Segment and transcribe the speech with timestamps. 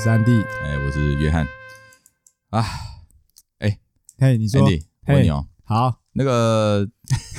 [0.00, 0.18] 你这样。
[0.18, 0.32] 我是安迪，
[0.62, 1.46] 哎，我是约翰。
[2.48, 2.64] 啊，
[3.58, 3.78] 哎，
[4.18, 6.88] 嘿，你说，安迪，我问你哦，好，那个，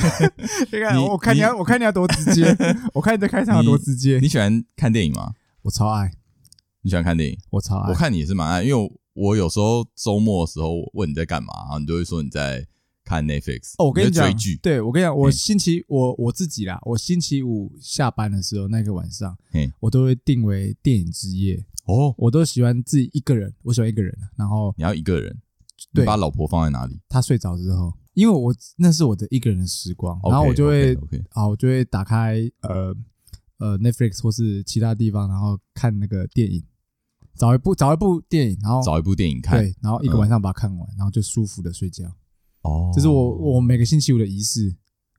[0.69, 2.55] 这个，我看你要，我看你要多直接，
[2.93, 4.19] 我看你的开场有多直接。
[4.19, 5.33] 你喜欢看电影吗？
[5.63, 6.13] 我超爱。
[6.83, 7.39] 你喜欢看电影？
[7.49, 7.89] 我超爱。
[7.89, 12.67] 我看你也是蛮爱，因为我，我有时候周末的时候问你在干嘛，然后你就会说你在。
[13.03, 14.55] 看 Netflix 哦，我跟你讲，追剧。
[14.61, 19.35] 对，我跟你讲，我星期我我自己啦，我星期五下班的时候那个晚上，
[19.81, 22.13] 我都会定为电影之夜哦。
[22.17, 24.15] 我都喜欢自己一个人，我喜欢一个人。
[24.35, 25.41] 然后你要一个人，
[25.91, 26.99] 你把老婆放在哪里？
[27.09, 30.19] 她睡着之后，因为我那是我的一个人的时光。
[30.23, 30.95] 然后我就会
[31.31, 32.95] 啊，我就会打开呃
[33.57, 36.63] 呃 Netflix 或是其他地方，然后看那个电影，
[37.35, 42.05] 找一部找一部电影，然后找一部电影看，对，然后一个晚上把它看完，然后就舒服的睡觉。
[42.61, 44.75] 哦，这是我我每个星期五的仪式，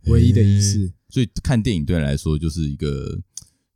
[0.07, 0.93] 唯一的仪式。
[1.09, 3.21] 所以看电影对你来说就是一个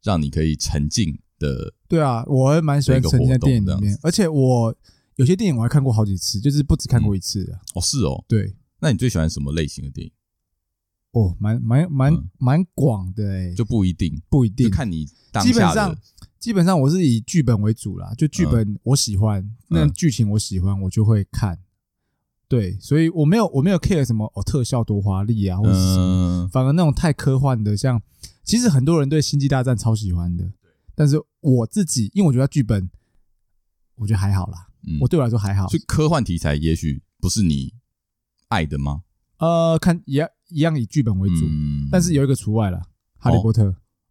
[0.03, 1.73] 让你可以沉浸的。
[1.89, 4.75] 对啊，我还蛮喜欢沉浸在电影里面，而且我
[5.17, 7.53] 有些电影我还看过好几次，就是不止看过一次的。
[7.75, 8.55] 哦，是哦，对。
[8.81, 10.13] 那你最喜欢什么类型的电影？
[11.13, 15.51] 哦，蛮蛮蛮蛮广的哎，就不一定，不一定，就看你当下。
[15.51, 15.97] 基本上，
[16.39, 21.59] 基本上我是以剧本为主啦，就剧本我喜欢，那剧情我喜欢，我就会看。
[22.49, 28.01] 对，所以我没有我没有 care 什么哦，特效多华丽啊，或者是什么，反而那种太科幻的，像
[28.45, 30.53] 其实很多人对《星际大战》超喜欢的，
[30.97, 32.91] 但是我自己因为我觉得剧本，
[33.95, 34.67] 我觉得还好啦，
[35.01, 35.69] 我对我来说还好。
[35.69, 37.75] 所以科幻题材也许不是你
[38.49, 39.03] 爱的吗？
[39.39, 41.47] 呃，看一样一样以剧本为主，
[41.93, 42.79] 但是有一个除外了，
[43.19, 43.65] 《哈利波特》。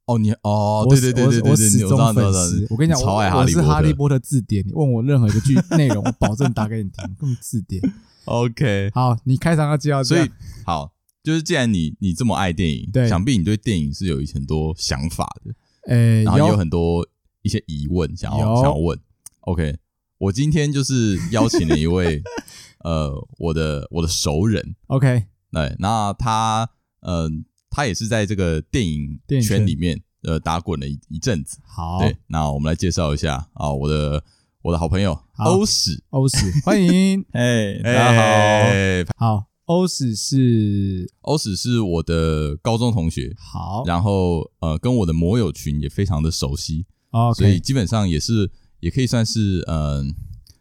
[0.05, 2.67] 哦，你哦，对对对对对，我始终粉丝。
[2.69, 7.81] 我跟你讲，我是《哈利波特》字典，你问我任何一个剧内容，我保证打给你听，用字典。
[8.25, 10.29] OK，好，你开场要介绍，所以
[10.63, 10.93] 好，
[11.23, 15.51] 就是既然你你这么爱电影，对，想必你对电影是有很多想法的，
[15.87, 17.07] 诶，然后也有很多
[17.41, 18.99] 一些疑问想要想要问。
[19.41, 19.77] OK，
[20.17, 22.21] 我今天就是邀请了一位
[22.83, 26.69] 呃，我的我的熟人，OK，对，那他
[27.01, 34.23] 嗯，他也是在这个电影圈里面呃打滚了一一阵子，好，对，那我们来介绍一下啊，我的。
[34.65, 50.13] 我的好朋友欧史，欧史，欢迎， 哎，大家好，好，欧史是欧史是我的高中同学，好，然后呃，跟我的魔友群也非常的熟悉，哦，所以基本上也是也可以算是嗯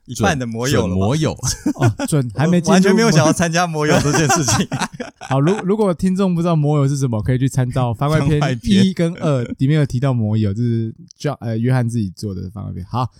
[0.06, 1.32] 一半的魔友，魔 友
[1.74, 4.66] 哦，准还没完全没有想要参加魔友这件事情。
[5.28, 8.20] 好，如如果听众不知道魔友是什么，可以去参照番外
[8.54, 12.84] 篇一跟二里面有提到魔友，就是叫呃约翰自己做的番外篇。
[12.84, 13.10] 好。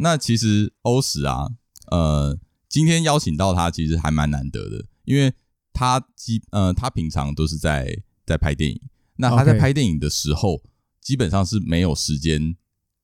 [0.00, 1.48] 那其实欧史啊，
[1.90, 2.38] 呃，
[2.68, 5.32] 今天邀请到他其实还蛮难得的，因为
[5.72, 7.96] 他基呃他平常都是在
[8.26, 8.80] 在拍电影，
[9.16, 10.62] 那他在拍电影的时候.
[11.00, 12.54] 基本上是没有时间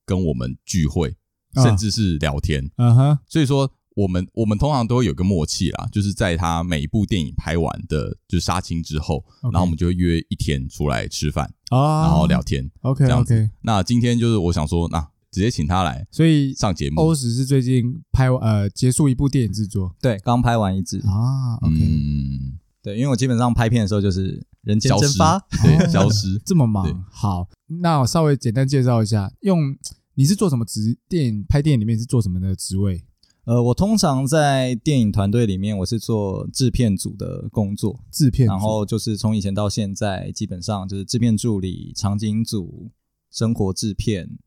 [0.05, 1.17] 跟我们聚会，
[1.55, 13.49] 甚至是聊天，嗯哼，所以说我们我们通常都会有个默契啦，就是在他每一部电影拍完的就杀青之后.然后我们就约一天出来吃饭啊，然后聊天，OK 这样子。
[13.63, 15.14] 那今天就是我想说，那。
[15.35, 17.03] 直接请他来，所以上节目。
[17.03, 21.57] 欧石是最近拍呃结束一部电影制作，对，刚拍完一支啊。
[21.57, 27.05] OK，嗯，对，因为我基本上拍片的时候就是人间蒸发，对，消失 这么忙。
[27.11, 27.49] 好，
[27.81, 29.77] 那我稍微简单介绍一下，用
[30.15, 30.97] 你是做什么职？
[31.09, 33.03] 电影拍电影里面是做什么的职位？
[33.45, 42.93] 呃，我通常在电影团队里面，我是做制片组的工作，制片，然后就是从以前到现在，基本上就是制片助理、场景组、
[43.33, 44.39] 生活制片。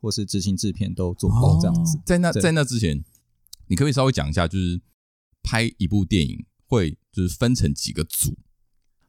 [0.00, 2.96] 或是执行制片都做过这样子，在那在那之前，
[3.66, 4.80] 你可不可以稍微讲一下，就是
[5.42, 8.36] 拍一部电影会就是分成几个组，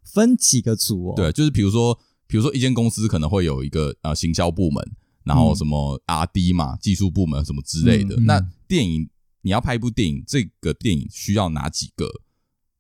[0.04, 1.14] 分几个组哦？
[1.16, 1.98] 对，就是比如说，
[2.28, 4.84] 比如说一间公司可能会有一个呃行销部门，
[5.24, 8.16] 然后什么 RD 嘛，技术部门什么之类的。
[8.22, 9.10] 那电影
[9.42, 12.22] 你要拍一部电影，这个电影需要哪几个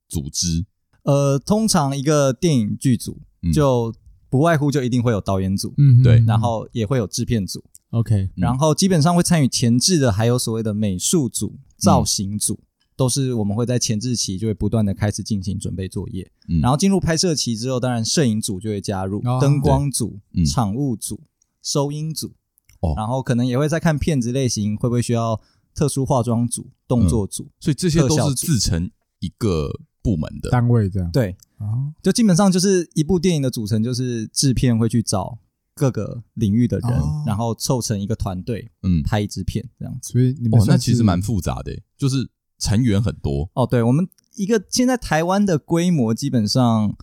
[0.07, 0.65] 组织？
[1.03, 3.21] 呃，通常一个电影剧组
[3.53, 3.93] 就
[4.29, 7.63] 不外乎就一定会有导演组，嗯，对，然后也会有制片组。
[7.91, 12.59] OK，然后基本上会参与前置的，还有所谓的美术组、造型组，
[12.95, 16.31] 都是我们会在前置期就会不断的开始进行准备作业。
[16.61, 21.19] 然后进入拍摄期之后，当然摄影组就会加入，灯光组、场务组、
[21.61, 22.33] 收音组，
[22.79, 22.93] 哦。
[22.95, 25.41] 然后可能也会再看片子类型会不会需要
[25.75, 28.89] 特殊化妆组、动作组，所以这些都是自成
[29.19, 29.69] 一个
[30.01, 30.49] 部门的。
[30.49, 31.11] 单位，这样。
[31.11, 31.35] 对。
[31.57, 35.39] 啊，就基本上就是一部电影的组成，就是制片会去找。
[35.81, 40.11] 各个领域的人，哦、然后凑成一个团队，嗯，拍一支片这样子。
[40.11, 42.29] 所以你们、哦、那其实蛮复杂的，就是
[42.59, 43.49] 成员很多。
[43.55, 46.95] 哦，对，我们一个现在台湾的规模，基本上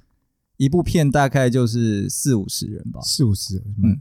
[0.58, 4.00] 一部片大概就是四五十人吧，四五十人，嗯，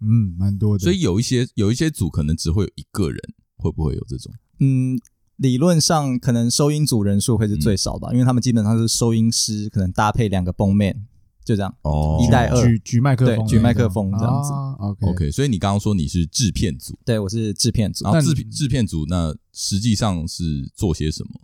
[0.00, 0.82] 嗯，蛮多的。
[0.82, 3.20] 所以有一些有一些组可能只会有一个人，
[3.54, 4.34] 会不会有这种？
[4.58, 4.98] 嗯，
[5.36, 11.06] 理论上可能收音组人数会是最少吧，嗯、因为他们基本上是收音师，可能搭配两个 boom man，
[11.46, 11.74] 就这样。
[11.80, 14.52] 哦，一带二举举麦克风，举麦克风这样子。
[14.52, 18.04] 啊、OK OK，所以你刚刚说你是制片组，对我是制片组。
[18.04, 21.40] 然后制制片组那实际上是做些什么？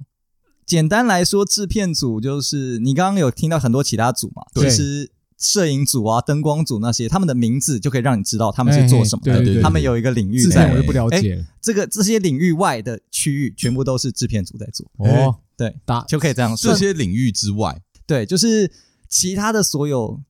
[0.67, 5.13] 简单来说，制片组就是你刚刚有听到很多其他组嘛，其实。
[5.39, 9.33] 摄影组啊，灯光组那些，他们的名字就可以让你知道他们是做什么的。
[9.33, 11.45] 欸、对对对，他们有一个领域，自然我就不了解、欸。
[11.61, 14.89] 这个这些领域外的区域，全部都是制片组在做。
[14.99, 16.71] 哦，对，打就可以这样说。
[16.71, 17.77] 这些领域之外，
[18.07, 18.71] 对，就是
[19.13, 20.23] 其他的所有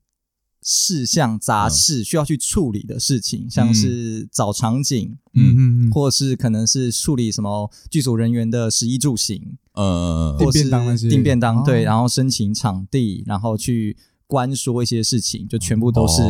[0.61, 11.08] 事项、杂事需要去处理的事情，嗯、像是找场景，嗯嗯嗯，或是可能是处理什么剧组人员的食衣住行，呃，或是订便当那些。
[11.08, 13.96] 订便当，哦、对，然后申请场地，然后去。
[14.25, 16.23] 关说一些事情，就全部都是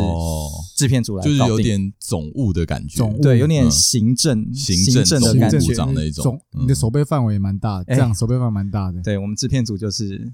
[0.75, 6.37] 制片组来，就是有点总务的感觉，总务对，有点行政行政的感觉，组长那种。
[6.59, 9.01] 你的守备范围也蛮大的，这样守备范围蛮大的。
[9.01, 10.29] 对，我们制片组就是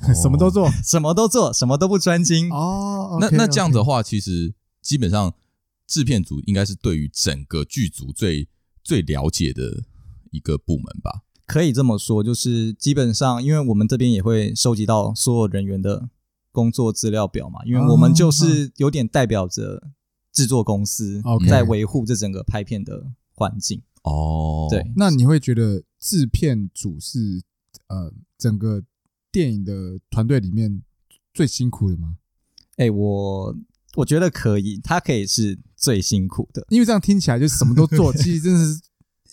[0.14, 2.50] 什么都做，什么都做，什么都不专精。
[2.50, 5.34] 哦，那那这样的话，其实基本上
[5.86, 8.48] 制片组应该是对于整个剧组最
[8.82, 9.84] 最了解的
[10.30, 11.22] 一个部门吧？
[11.46, 16.08] 可以这么说，就是基本上，因为我们这边也会收集到所有人员的。
[16.50, 19.90] 工作资料表嘛，因为我们就是有点代表着
[20.32, 24.66] 制作公司在维护这整个拍片的环境哦。
[24.68, 27.44] 对，那你会觉得制片组是
[27.86, 28.82] 呃整个
[29.30, 30.82] 电影的团队里面
[31.32, 32.16] 最辛苦的吗？
[32.76, 33.56] 哎，我
[33.96, 38.80] 我觉得可以，他可以是最辛苦的，因为这样听起来就什么都做， 其实真的是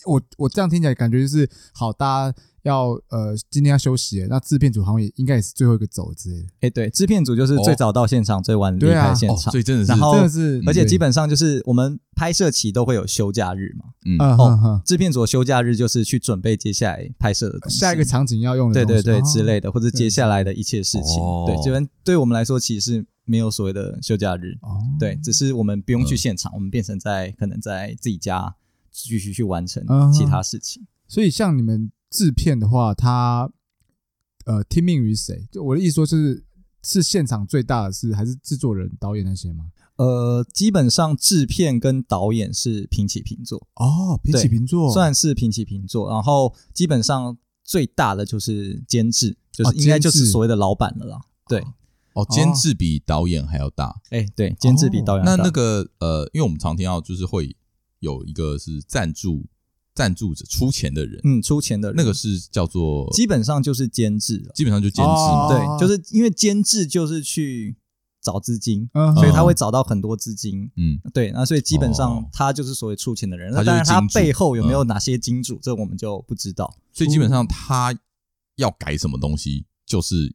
[0.04, 2.38] 我我这样听起来感觉就是好大家。
[2.66, 6.48] 要呃，今天要休息，那制片组好像也应该也是最后一个走之类的。
[6.62, 13.84] 哎，对，制片组就是最早到现场，最晚离开现场，所以真的是，然后真的是，而且基本上就是我们拍摄期都会有休假日嘛。
[14.04, 21.22] 嗯哦，制片组的休假日就是去准备接下来拍摄的东西，下一个场景要用的，对对对之类的，或者接下来的一切事情。
[21.46, 24.58] 对，这边对我们来说其实是没有所谓的休假日。
[24.62, 28.56] 哦，对，只是我们不用去现场，我们变成在可能在自己家
[28.90, 30.84] 继续去完成其他事情。
[31.06, 31.92] 所以像你们。
[32.10, 33.50] 制片的话，他
[34.44, 35.48] 呃听命于谁？
[35.50, 36.44] 就我的意思说，是
[36.82, 39.66] 是现场最大的是还是制作人、导演那些吗？
[39.96, 46.10] 呃，基本上制片跟导演是平起平坐哦，平起平坐算是平起平坐。
[46.10, 51.20] 然后基本上最大的就是监制，就是应该就是所谓的老板了啦。
[51.48, 51.64] 对，
[52.12, 54.00] 哦，监制比导演还要大。
[54.10, 55.34] 哎，对，监制比导演大。
[55.34, 57.56] 那那个呃，因为我们常听到就是会
[58.00, 59.46] 有一个是赞助。
[59.96, 65.10] 赞助者出钱的人，嗯，出钱的人，那个是叫做，基本上就是监制，基本上就监制，
[65.48, 67.74] 对，就是因为监制就是去
[68.20, 77.98] 找资金，所以他会找到很多资金，嗯，对，那所以基本上他就是所谓出钱的人，那当然他背后有没有哪些金主，这我们就不知道，所以基本上他
[78.56, 80.34] 要改什么东西，就是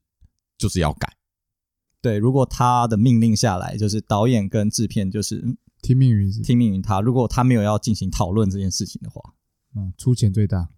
[0.57, 1.07] 就是要改，
[2.01, 9.21] 对，如果他的命令下来，就是导演跟制片就是听命于听命于他，如果他没有要进行讨论这件事情的话。
[9.75, 10.69] 嗯，出钱最大，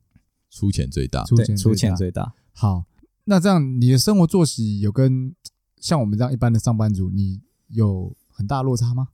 [0.52, 2.34] 出钱最大，出钱出钱最大。
[2.52, 2.86] 好，
[3.24, 5.36] 那这样你的生活作息有跟
[5.80, 9.10] 像我们这样一般的上班族，你有很大落差吗？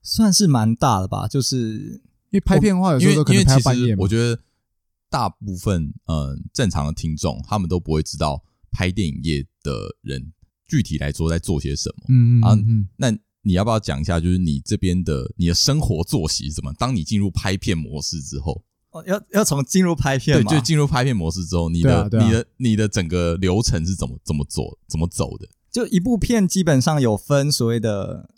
[0.00, 3.96] 算是蛮大的吧，就是因为拍片的话，有时候都可能拍半夜。
[3.96, 4.40] 我觉得
[5.10, 8.40] 大部分嗯正常的听众，他们都不会知道
[8.70, 10.32] 拍电影业的人
[10.68, 12.04] 具体来说在做些什么。
[12.10, 13.10] 嗯嗯啊，嗯，那
[13.42, 16.72] 你要不要讲一下，就是你这边的你的生活作息是什么？
[16.74, 18.62] 当你进入拍片模式之后。
[19.04, 25.48] 要要从进入拍片，对，就进入拍片模式之后，你的你的你的整个流程是怎么怎么做怎么走的？
[25.70, 28.30] 就一部片基本上有分所谓的，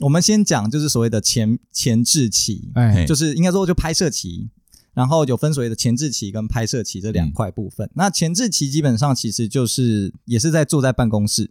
[0.00, 4.48] 我们先讲就是所谓的前前置期，哎，就是应该说就拍摄期，
[4.94, 7.90] 然后有分所谓的前置期跟拍摄期这两块部分。
[7.94, 11.50] 那前置期基本上其实就是也是在坐在办公室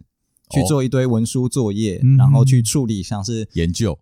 [0.50, 3.98] 去做一堆文书作业，然后去处理像是研究。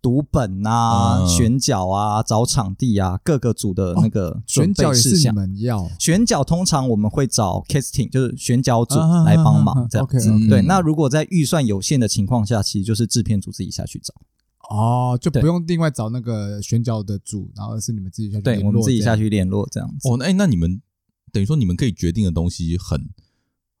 [0.00, 5.34] 读本啊，选角啊，找场地啊，各个组的那个准备事项。
[5.98, 10.48] 选角通常我们会找 casting，就是选角组来帮忙这样子。
[10.48, 14.14] 对，那如果在预算有限的情况下，其实就是制片组自己下去找。
[14.70, 18.62] 哦，就不用另外找那个选角的组，然后是你们自己下去联络。
[18.62, 20.08] 对，我们自己下去联络这样子。
[20.08, 20.80] 哦，哎，那你们
[21.32, 23.08] 等于说你们可以决定的东西很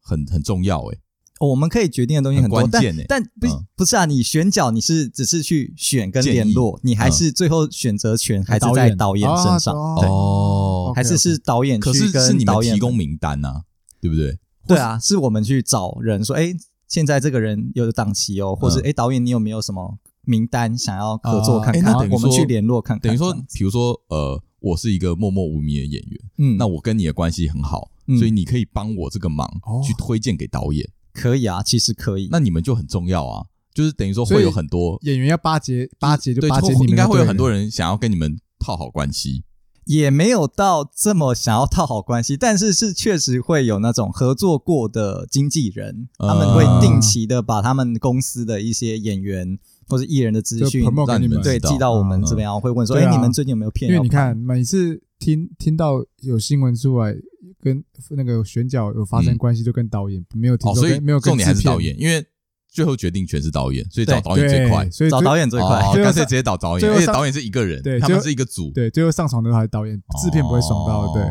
[0.00, 0.98] 很很重要哎。
[1.38, 9.74] 哦，我们可以决定的东西很多，很关键，但但不不是啊，你选角你是只是去选跟联络，你还是最后选择权还是在导演身上？
[9.74, 13.64] 哦，还是是导演去跟导演提供名单啊，
[14.00, 14.38] 对不对？
[14.66, 16.54] 对啊，是我们去找人说，哎，
[16.88, 23.02] 现在这个人有档期哦，或是哎，导演你有没有什么名单，想要合作看看，那等于说我们去联络看看。
[23.02, 29.48] 等于说，比如说，呃，我是一个默默无名的演员，嗯，那我跟你的关系很好，嗯、所以你可以帮我这个忙，
[29.86, 30.88] 去推荐给导演。
[31.16, 32.28] 可以啊，其实可以。
[32.30, 39.44] 那你们就很重要啊，就是等于说会有很多演员要巴结巴结，就巴结你们，应该会有很多人想要跟你们套好关系。
[39.86, 49.56] 也没有到这么想要套好关系，但是是确实会有那种合作过的经纪人，他们会定期的把他们公司的一些演员
[49.88, 57.14] 或者艺人的资讯让你们对寄到我们这边，会问说：“哎，你们最近有没有片？”因为你看，每次听听到有新闻出来，
[57.62, 62.24] 跟那个选角有发生关系，就跟导演没有听说，所以没有重点还是导演，因为。
[62.68, 71.22] 最后决定权是导演，所以找导演最快，所以找导演最快，干脆直接找导演，而且导演是一个人，对，他们是一个组，对，最后上床的还是导演，制片不会爽到，对。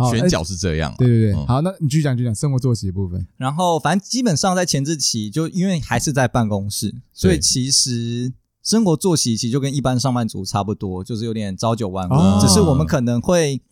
[0.00, 3.26] 好，选角是这样，对对对，好，那你继续讲，继续讲生活作息的部分。
[3.36, 13.62] 然后，反正基本上在前置期，就因为还是在办公室，所以其实生活作息其实就跟一般上班族差不多，就是有点朝九晚五，只是我们可能会。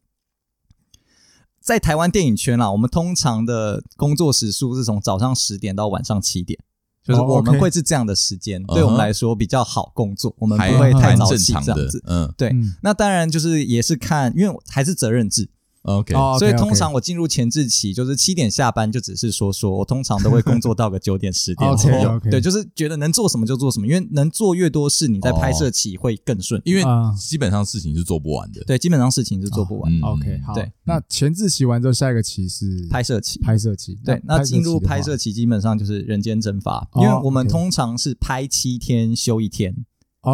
[1.61, 6.59] 在台湾电影圈啦，我们通常的工作时数是从早上十点到晚上七点，
[7.05, 12.03] 就是我们会是这样的时间，对我们来说比较好工作，我们不会太早起这样子。
[12.07, 12.55] 嗯，对。
[12.81, 15.51] 那当然就是也是看，因为还是责任制。
[15.89, 22.21] OK，所以通常我进入前置期，就是七点下班，就只是说说我通常都会工作到个九点十点 左右。
[22.31, 26.83] 对，就是觉得能做什么就做什么，因为能做越多事，你在拍摄期会更顺，因为
[27.19, 28.63] 基本上事情是做不完的。
[28.65, 30.01] 对，基本上事情是做不完。
[30.03, 30.55] OK，好。
[30.55, 33.39] 对，那前置期完之后，下一个期是拍摄期。
[33.41, 33.97] 拍摄期。
[34.05, 39.75] 对，那进入拍摄期基本上就是人间蒸发，因为我们通常是拍七天休一天。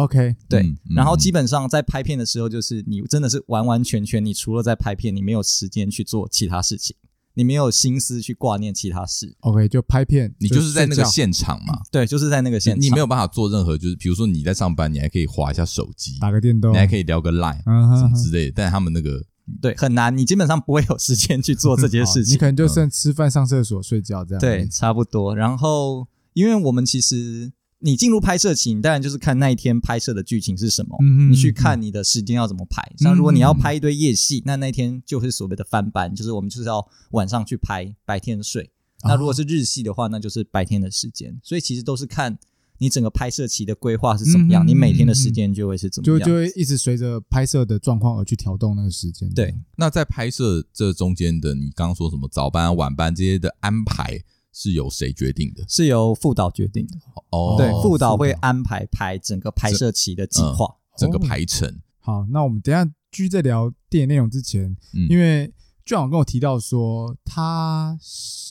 [0.03, 6.95] OK，对，嗯嗯、然后基本上在拍片的时候，就是你真的是完完全全，你除了在拍片，你没有时间去做其他事情，
[7.33, 9.35] 你没有心思去挂念其他事。
[9.41, 18.53] OK，就拍片，你就是在那个现场嘛，对，就是在那个现场，你没有办法做任何，就是比如说你在上班，你还可以划一下手机，打个电动，你还可以聊个 Line，嗯，什么之类的。
[18.55, 19.23] 但他们那个
[19.61, 24.39] 对很难，你基本上不会有时间去做这些事情，你可能就剩吃饭、上厕所、睡觉这样。
[24.39, 25.35] 对，差不多。
[25.35, 27.51] 然后，因为我们其实。
[27.85, 32.81] 你进入拍摄期，你当然就是看那一天拍摄的剧情是什么，嗯、你去看你的时间要怎么排。
[32.81, 38.63] 嗯、像如果你要拍一堆夜戏，那那天就是所谓的翻班，就是我们就是要晚上去拍，白天睡。
[39.03, 41.39] 哦、那如果是日系的话，那就是白天的时间。
[41.43, 42.35] 所以其实都是看
[42.79, 49.29] 你整个拍摄期的规划是怎么样，嗯、你每天的时间就会是怎么样，就就会一直随着拍摄的状况而去调动那个时间。
[49.29, 54.19] 对，那在拍摄这中间的，你刚刚说什么早班、晚班这些的安排？
[54.57, 55.65] 是由谁决定的？
[55.67, 56.93] 是由副导决定的。
[57.31, 61.81] 哦，对，副导会安排拍整个拍摄期的计划，整个排程。
[61.99, 64.73] 好，那我们等一下继续在聊电影内容之前，
[65.09, 65.53] 因为
[65.85, 67.99] John 跟我提到说他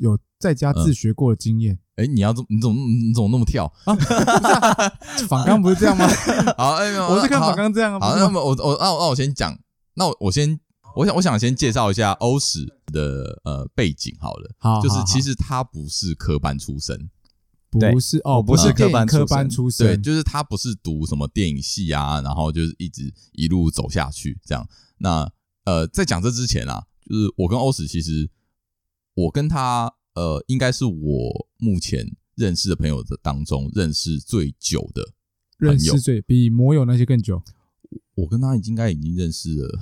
[0.00, 1.78] 有在家自学过的经验。
[1.96, 3.96] 哎，你要怎你怎么你怎么那么跳啊？
[5.26, 6.06] 访纲不是这样吗？
[6.58, 7.99] 好，哎，我是看反刚这样。
[7.99, 9.58] 好，那么我我那那我先讲，
[9.94, 10.61] 那我我先。
[10.94, 17.10] 我想，我想先介绍一下欧史的呃背景好了，好，就是其实他不是科班出身，
[17.70, 24.66] 不是哦，不是科班科班出身，对，就是他不是读什么电影系啊，然后就是一直一路走下去这样。
[24.98, 25.30] 那
[25.64, 28.30] 呃，在讲这之前啊，就是我跟欧史其实，
[29.14, 35.12] 我跟他呃，应该是我目前认识的朋友的当中认识最久的
[35.58, 37.42] 认识最比摩友那些更久。
[38.14, 39.78] 我跟他应该已经认识了。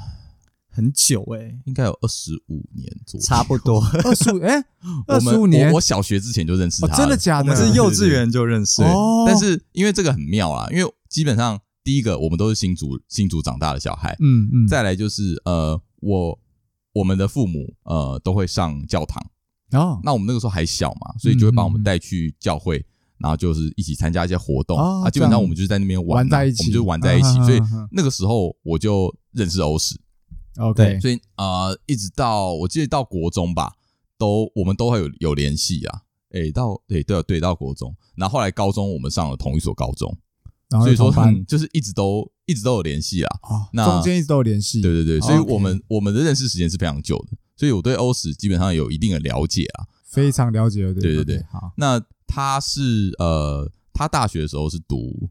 [0.75, 4.65] 很久哎、欸，应该有二十五年左右，差不多 二十五哎，
[5.07, 5.75] 二十五年我。
[5.75, 7.53] 我小学之前就认识他、哦，真的假的？
[7.53, 8.83] 我们是幼稚园就认识。
[8.83, 14.67] 哦，但是因为这个很妙啊，因为基本上第一个我们都是新竹新竹长大的小孩，嗯嗯。
[14.67, 16.39] 再来就是呃，我
[16.95, 19.23] 我们的父母呃都会上教堂
[19.73, 20.01] 哦。
[20.03, 22.85] 那我们那个时候还小嘛，所以就会把我们带去教会，嗯、
[23.19, 25.11] 然后就是一起参加一些活动、哦、啊。
[25.11, 27.39] 基本上我们就是在那边玩，玩在一起，我们就玩在一起。
[27.39, 27.61] 啊、所以
[27.91, 30.01] 那个时候我就认识欧史。
[30.59, 33.75] OK，所以呃，一直到我记得到国中吧，
[34.19, 36.03] 都我们都会有有联系啊。
[36.31, 40.17] 哎，到对对对，到国中，然后后来高中我们上了同一所高中，
[40.71, 41.13] 所以说
[41.47, 43.39] 就是一直都一直都有联系啊。
[43.43, 44.81] 哦，那中间一直都有联系。
[44.81, 50.93] 对对对，所以我们我们的认识时间是非常久的，所以我对欧史基本上有一定的了解啊，非常了解。
[50.95, 51.73] 对对对，好。
[51.77, 55.29] 那他是呃，他大学的时候是读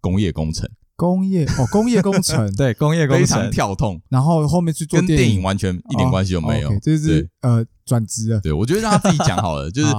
[0.00, 0.68] 工业工程。
[0.98, 2.50] 工业哦，工业工程。
[2.58, 3.20] 对，工业工程。
[3.20, 8.40] 非常跳痛，然后后面去做跟电影完全一点关系都没有，就是呃转职了。
[8.40, 9.94] 对，我觉得让他自己讲好了， 就是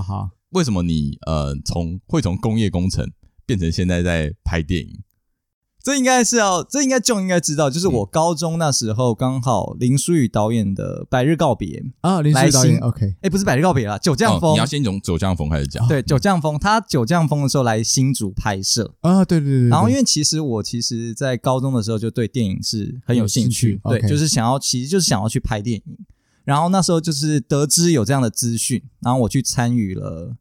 [0.49, 3.09] 为什么你呃从会从工业工程
[3.45, 4.99] 变成现在在拍电影？
[5.81, 11.67] 这应该是要，这应该 John 应该知道，就是我高中那时候刚好林书宇导演的《百日告别》
[12.01, 14.51] 啊，林书宇导演 OK，哎，不是《百日告别》啦，《九降风》。
[14.53, 15.87] 你要先从《九降风》开始讲。
[15.87, 19.69] 对，《九降风》他《九降风》的时候来新竹拍摄啊，对对对。
[19.69, 25.97] 然后因为其实我其实，在高中的时候就对电影是很有兴趣，对，就是想要，其实就是想要去拍电影。
[26.43, 30.35] 然后那时候就是得知有这样的资讯，然后我去参与了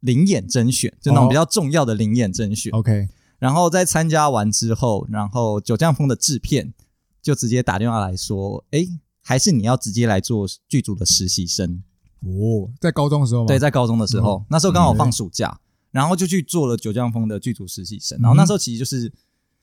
[0.00, 2.70] 灵眼甄选，就那种比较重要的灵眼甄选。
[2.72, 3.08] OK。
[3.38, 6.74] 然后在参加完之后，然后九降风的制片
[7.22, 8.86] 就直接打电话来说：“哎，
[9.22, 11.82] 还是你要直接来做剧组的实习生
[12.20, 13.46] 哦。”在高中的时候吗？
[13.46, 15.60] 对，在高中的时候，嗯、那时候刚好放暑假，嗯、
[15.92, 18.18] 然后就去做了九降风的剧组实习生。
[18.20, 19.12] 然后那时候其实就是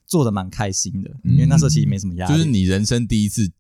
[0.06, 3.52] 做的蛮开心的，嗯、因为那时候其实没什么压力，就是你人生第一次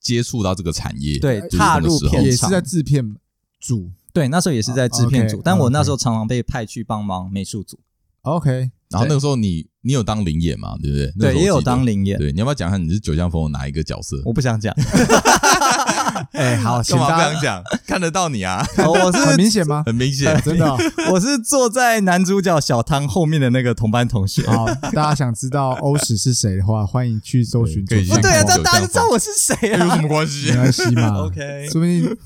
[0.00, 3.16] 接触到这个产业，对，踏入片场也是在制片
[3.58, 7.78] 组，对，那时候也是在制片组，但我那时候常常被派去帮忙美术组。
[8.22, 8.70] OK。
[8.90, 11.32] 然后那个时候你你有当灵演嘛，对不对？
[11.32, 12.18] 对，也有当灵演。
[12.18, 14.20] 对，你要不要讲一下你是九降风哪一个角色？
[14.24, 14.74] 我不想讲。
[16.32, 17.62] 哎，好，干嘛不想讲？
[17.86, 18.64] 看得到你啊？
[18.78, 19.82] 我是很明显吗？
[19.86, 20.76] 很明显， 真的。
[21.10, 24.46] 我是坐在男主角小汤后面的那个同班同学。
[24.46, 27.84] 好，大家想知道欧史是谁的话，欢迎去搜寻。
[27.84, 29.84] 不对啊，这大家就知道我是谁啊？
[29.84, 30.50] 有什么关系？
[30.52, 31.24] 没关系嘛。
[31.24, 32.16] OK，说不定。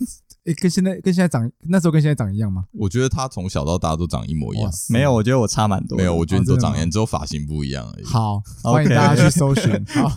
[0.44, 2.64] 诶，跟现在跟现在长那时候跟现在长一样吗？
[2.72, 4.70] 我觉得他从小到大都长一模一样。
[4.88, 5.98] 没有，我觉得我差蛮多。
[5.98, 8.04] 没有，我觉得你都长一样，只有发型不一样而已。
[8.04, 9.84] 好，欢迎大家去搜寻。
[9.86, 10.10] 好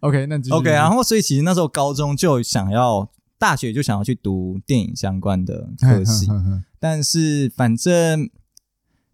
[0.00, 0.70] ，OK，那 OK。
[0.70, 3.08] 然后，所以其实那时候高中就想要，
[3.38, 6.28] 大学就想要去读电影相关的科系，
[6.78, 8.28] 但是反正。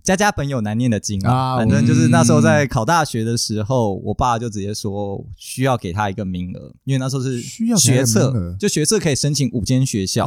[0.06, 10.24] 家家本有难念的经啊，反正就是那时候在考大学的时候，我爸就直接说需要给他一个名额，因为那时候是学测，就学测可以申请五间学校，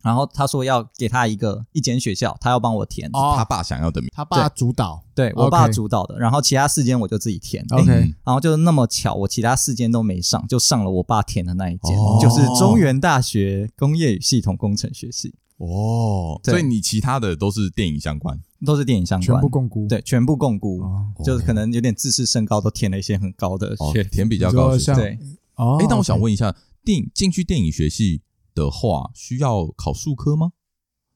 [0.00, 7.90] 然后他说要给他一个一间学校，他要帮我填，他爸想要的名，他爸主导，对我爸主导的，然后其他四间我就自己填，OK，
[8.24, 15.34] 然后就那么巧，我其他四间都没上，就上了我爸填的那一间，就是中原大学工业与系统工程学系。
[15.58, 20.82] 哦，所以你其他的都是电影相关，都是电影相关，全部共估，对，全部共估，
[21.24, 25.18] 就是可能有点自视身高，都填了一些很高的学，填比较高的，对。
[25.56, 28.22] 哦，哎，但我想问一下，电影进去电影学系
[28.54, 30.52] 的话，需要考数科吗？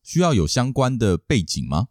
[0.02, 1.88] 需要有相关的背景吗？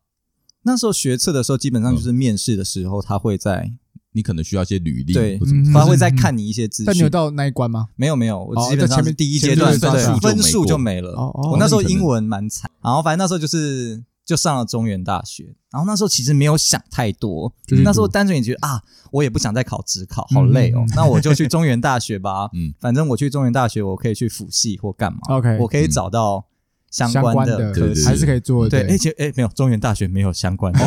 [0.63, 3.73] 那时候学测的时候，基本上就是面试的时候，他会在。
[4.13, 5.39] 你可能需要一些履历，对，
[5.71, 6.85] 他会再看你一些资讯。
[6.87, 7.89] 但你有到那一关吗？
[7.95, 11.11] 没有，没有，我基本上前面第一阶段分数就没了。
[11.51, 17.51] 我那时候英文蛮惨，然后反正那时候就是就上了中原大学，然后那时候其实没有想太多，
[17.83, 22.49] 那时候单纯也觉得啊，我也不想再考职考，好累哦，那我就去中原大学吧。
[22.53, 25.19] 嗯，反正我去中原大学，我可以去辅系或干嘛。
[25.29, 26.45] OK，我可以找到
[26.91, 28.69] 相关的科系，还是可以做。
[28.69, 30.79] 对，而且哎，没有中原大学没有相关的。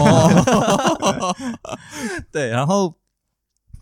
[2.30, 2.94] 对，然后。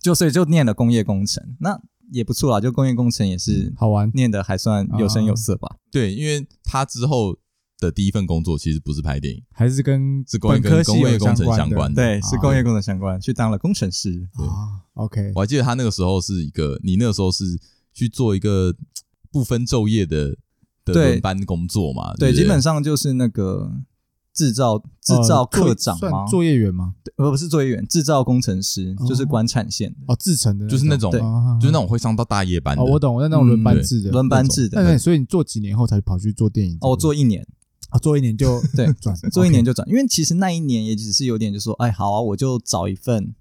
[0.00, 1.76] 就所以就念了工业工程，那
[2.12, 2.60] 也不错啦。
[2.60, 5.74] 就工业工程也是好玩，念的还算有声有色吧。
[5.90, 7.36] 对，因为他之后
[7.78, 12.02] 的第一份工作其实不是拍电影，还是跟是工业跟工业工程相关的。
[12.02, 14.10] 对，是工业工程相关，去当了工程师。
[14.36, 14.46] 对
[14.94, 15.32] ，OK。
[15.34, 17.44] 我还记得他那个时候是一个，你那个时候是
[17.92, 18.74] 去做一个
[19.30, 20.36] 不分昼夜的
[20.84, 22.14] 的轮班工作嘛？
[22.14, 23.82] 对，基本上就是那个。
[24.34, 26.24] 制造制造科长吗？
[26.26, 26.94] 作业员吗？
[27.16, 31.10] 呃，不是作业员，制造工程师就是管产线的哦，制成的，就是那种，
[31.58, 32.84] 就是那种会上到大夜班的。
[32.84, 34.96] 我懂，我在那种轮班制的，轮班制的。
[34.96, 36.78] 所以你做几年后才跑去做电影？
[36.82, 37.44] 哦，做一年，
[37.88, 39.88] 啊，做一年就 对转， 做一年就转。
[39.88, 43.34] 因为其实那一年也只是有点，就说，哎，好啊，我就找一份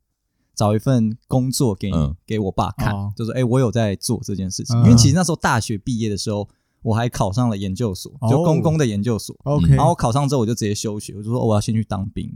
[0.55, 4.77] 找一份工作给你给我爸看，就是哎，我有在做这件事情。
[4.83, 6.47] 因为其实那时候大学毕业的时候。
[6.83, 9.36] 我还考上了研究所，就公公的研究所。
[9.43, 12.31] OK，然后我考上之后，我就直接休学，我就说我要先去当兵。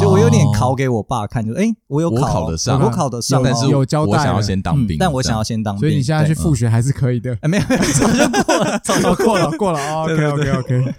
[0.00, 7.36] 就我有点考给我爸看，就哎，我有考得上，我考得上，但是有交代，我想要先当兵，但我想要先当兵，所以你现在去复学还是可以的。
[7.40, 10.02] 哎，没有，早就过了，早就过了，过了。
[10.04, 10.94] OK，OK，OK。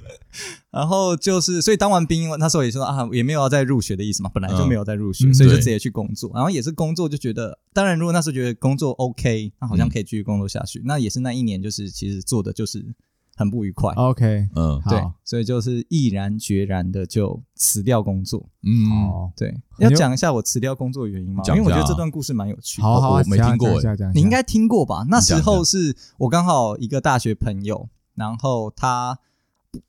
[0.72, 6.32] 然后就是，所以当完兵，那时候也说啊，也没有要再入学的意思嘛，本来就没有再入学，所以就直接去工作。
[6.34, 10.82] 然后也是工作，就觉得，当然如果那时候觉得工作 OK，那好像可以继续工作下去。
[10.86, 12.96] 那也是那一年，就是其实做的就是。
[13.41, 13.93] 很不愉快。
[13.95, 18.47] OK，嗯，对，所以就是毅然决然的就辞掉工作。
[18.63, 21.43] 嗯，哦对，要讲一下我辞掉工作的原因吗？
[21.47, 22.88] 因为我觉得这段故事蛮有趣的。
[22.88, 23.69] 好好，我没听过，
[24.13, 25.06] 你应该听过吧？
[25.10, 29.19] 那时候是我刚好一个大学朋友，然后他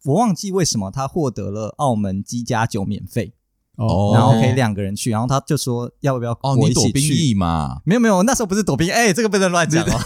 [0.04, 3.34] 我忘记为什么他获得了澳门鸡加酒免费。
[3.76, 7.80] 哦，然后可以两个人去，然后他就说要不要哦，你躲兵役嘛？
[7.84, 10.00] 没有没有，那时候不是躲兵役，哎，这个不能乱讲哦。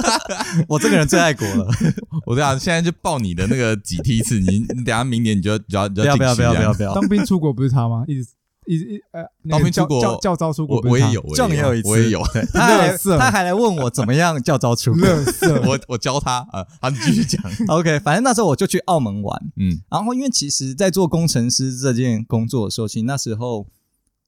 [0.68, 1.66] 我这个人最爱国了，
[2.26, 8.04] 我这样现在就报你的那个几梯次，你你等下明年你就就要就要不要不要不要不要当兵出国不是他吗？
[8.06, 8.28] 一直
[8.66, 12.20] 一一呃，当兵出国教教招出国，我也有，壮也有一次，我也有。
[12.52, 15.02] 他还他还来问我怎么样教招出国，
[15.70, 17.40] 我我教他啊，好，你继续讲。
[17.68, 23.66] OK，反正那时候我就去澳门玩，嗯，然后因为其实，在做工程师这件工作的时候，其实那时候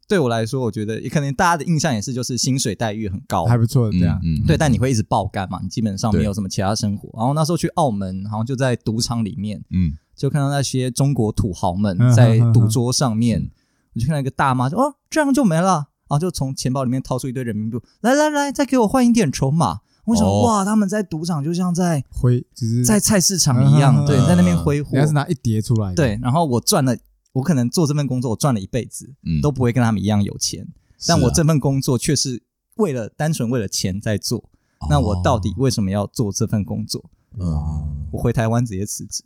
[0.06, 7.10] 对我来说，我觉得也可能大家的印象也是，就是薪水待遇很高，还不错的这样，嗯，对，但你会一直爆肝嘛，你基本上没有什么其他生活。
[7.18, 13.50] 然后那时候去澳门，好像就在赌场里面，嗯，就看到那些中国土豪们在赌桌上面。
[13.98, 19.80] 我就看到一个大妈说：“哦，这样就没了。”然后就从钱包里面掏出一堆人民币，来来来，再给我换一点筹码。
[20.06, 24.92] 我想，哇，他们在赌场就像在挥，只是在菜市场一样，对，在那边挥霍。
[24.92, 26.18] 人家是拿一叠出来的，对。
[26.22, 26.96] 然后我赚了，
[27.32, 30.66] 我可能做这份工作，我赚了一辈子，都不会跟他们一样有钱。
[31.06, 32.42] 但我这份工作却是
[32.76, 34.44] 为了单纯为了钱在做。
[34.88, 37.04] 那我到底为什么要做这份工作？
[37.38, 39.22] 嗯，我回台湾直接辞职。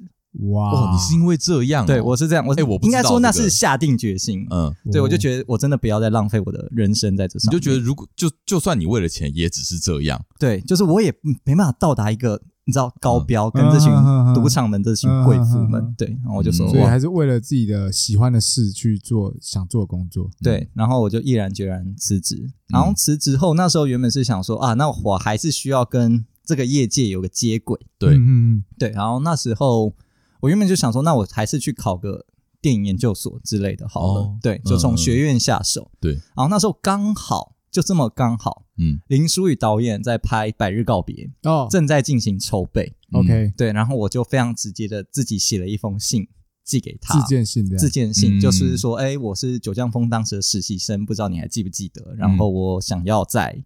[0.48, 1.84] 哇，哦，你是因为这样？
[1.84, 2.46] 对，我是这样。
[2.46, 4.46] 我哎，我应该说那是下定决心。
[4.50, 7.56] 嗯，对，我就觉得我真的不要再浪费我的人生在这上面。
[7.56, 10.24] 你就觉得如果就就算你为了钱，也只是这样。
[10.38, 11.12] 对，就是我也
[11.44, 13.92] 没办法到达一个你知道高标，跟这群
[14.34, 15.94] 赌场们、这群贵妇们。
[15.98, 20.30] 对，然后我就说，所以还是为了自己的喜欢的事去做想做的工作。
[20.42, 22.50] 对，然后我就毅然决然辞职。
[22.68, 27.78] 然后辞职后，那时候原本是想说啊，那我还是需要跟这个业界有个接轨。
[27.98, 28.88] 对，嗯嗯，对。
[28.92, 29.94] 然后那时候。
[30.42, 32.26] 我原本就想说，那我还是去考个
[32.60, 34.20] 电影研究所之类的，好了。
[34.22, 35.88] 哦、对，就从学院下手。
[35.94, 42.92] 嗯、对，然后那时候刚好就这么刚好，嗯，林书宇导演在拍《百日告别》，哦，正在进行筹备。
[43.12, 46.26] OK，、嗯、对，然后我就非常直接的自己写了一封信
[46.64, 52.14] 寄给他，自荐信的，自荐信就是说，哎、嗯，我是九降风当时的实习生，不知道你还记不记得？
[52.16, 53.64] 然后我想要再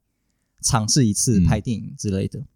[0.60, 2.38] 尝试一次拍电影之类的。
[2.38, 2.46] 嗯、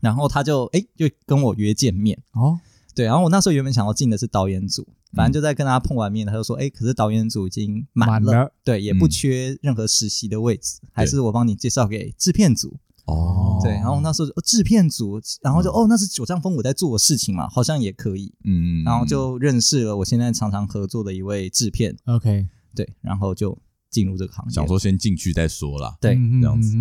[0.00, 2.58] 然后他就哎，就跟我约见面哦。
[2.94, 23.58] 对，然后我那时候原本想要进的是导演组，反正就在跟他碰完面，他就说：“哎，可是导演组已经满了，对，也不缺任何实习的位置，还是我帮你介绍给制片组。”哦，对，然后那时候制片组，然后就哦，那是九丈峰我在做的事情嘛，好像也可以，嗯嗯，然后就认识了我现在常常合作的一位制片，OK，对，然后就
[23.90, 26.74] 进入这个行业，想说先进去再说啦，对，这样子，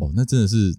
[0.00, 0.74] 哦，那真的是，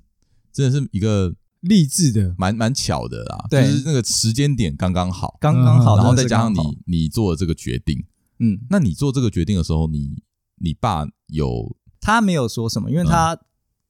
[0.51, 1.35] 真的是一个。
[1.61, 8.05] 励志的，蛮蛮巧的啦，对，就是那个时间点刚刚好，刚刚好，然后再加上你你做的这个决定，
[8.39, 10.21] 嗯，那你做这个决定的时候，你
[10.59, 13.37] 你爸有他没有说什么，因为他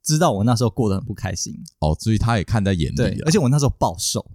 [0.03, 4.25] 知道我那时候过得很不开心，哦，所以他也看在眼里，而且我那时候暴瘦，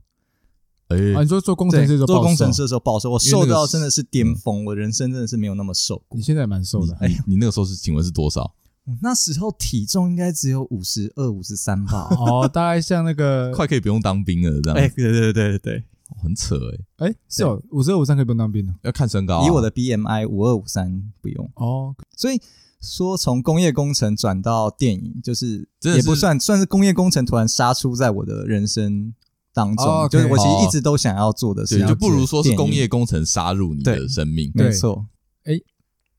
[0.88, 8.54] 哎，你说做工程师做工程师的时候暴瘦，我瘦到真的是巅峰，我人生真的是没有那么瘦过，你现在蛮瘦的，哎，你那个时候是请问是多少？
[9.00, 12.08] 那时候体重应该只有五十二、五十三吧？
[12.18, 14.78] 哦，大概像那个 快可以不用当兵了这样。
[14.78, 15.84] 哎，对对对对对，
[16.20, 16.56] 很扯
[16.98, 17.06] 哎。
[17.06, 19.46] 哎，是哦，五十二、五十三可以不用当兵的，要看身高。
[19.46, 21.94] 以我的 BMI 五二五三不用哦。
[22.16, 22.40] 所以
[22.80, 29.14] 说，从工业工程转到电影，就是也不算算是工业工程突然杀出在我的人生
[29.54, 30.08] 当中。
[30.08, 34.50] 就是我其实一直都想要做的事，就不如说是工业工程杀入你的生命。
[34.56, 35.06] 没错。
[35.44, 35.52] 哎，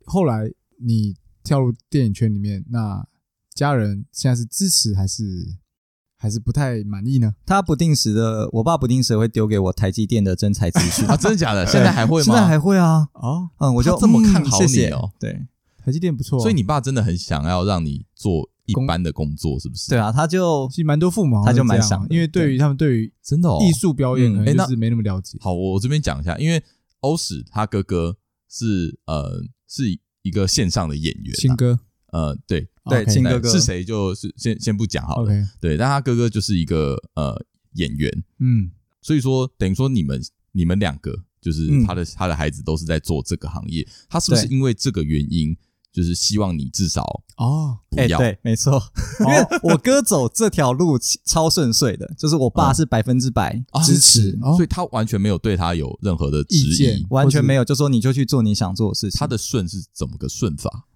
[0.05, 0.49] 后来
[0.81, 1.17] 你。
[1.43, 3.05] 跳入电影圈里面，那
[3.53, 5.23] 家人现在是支持还是
[6.17, 7.35] 还是不太满意呢？
[7.45, 11.65] 他不定时的，我爸不定时会丢给我台积电的真才资讯啊，真的假的？
[11.65, 12.23] 现在还会吗？
[12.23, 13.09] 现在还会啊！
[13.13, 15.11] 哦，嗯，我就这么看好你哦。
[15.19, 15.45] 对，
[15.77, 19.89] 台积电不错，所以你爸真的很想要让你做一般的工作，是不是？
[19.89, 25.37] 对啊，他就其实蛮多父母，他就蛮想，因为对于他们对于真的艺术表演，哎，那是没那么了解。
[25.41, 26.63] 好，我这边讲一下，因为
[27.01, 28.15] 欧史他哥哥
[28.49, 31.79] 是呃是一个线上的演员，亲哥。
[32.11, 33.49] 呃，对对，亲哥哥。
[33.49, 33.83] 是谁？
[33.83, 35.31] 就是先先不讲好了。
[35.59, 45.57] 对，但他哥哥就是一个呃演员，嗯，所以说等于说你们你们两个就是他的他的孩子都是在做这个行业，他是不是因为这个原因，
[45.93, 47.03] 就是希望你至少
[47.37, 48.81] 哦，哎，对，没错，
[49.21, 59.19] 因为我哥走这条路超顺遂的，就是我爸是百分之百支持，所以他完全没有对他有任何的质疑，完全没有，就说你就去做你想做的事情。
[59.19, 60.87] 他的顺是怎么个顺法？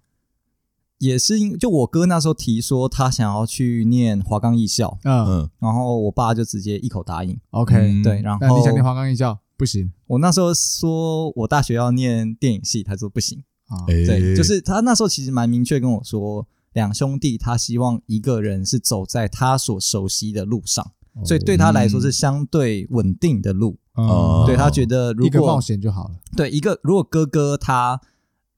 [0.98, 7.38] 也是因就我哥那时候提说他想要去念华冈艺校，嗯，然后我爸就直接一口答应。
[7.50, 9.38] OK，对，然后你想念华冈艺校？
[9.56, 9.92] 不行。
[10.08, 13.44] 我那时候说我大学要念电影系，他说不行。
[13.68, 20.92] 啊，对，就是他那时候其实蛮明确跟我说，两兄弟他希望一个人是走在他所熟悉的路上，
[21.24, 23.78] 所以对他来说是相对稳定的路。
[23.94, 26.16] 哦，对他觉得如果冒险就好了。
[26.36, 28.00] 对，一个如果哥哥他。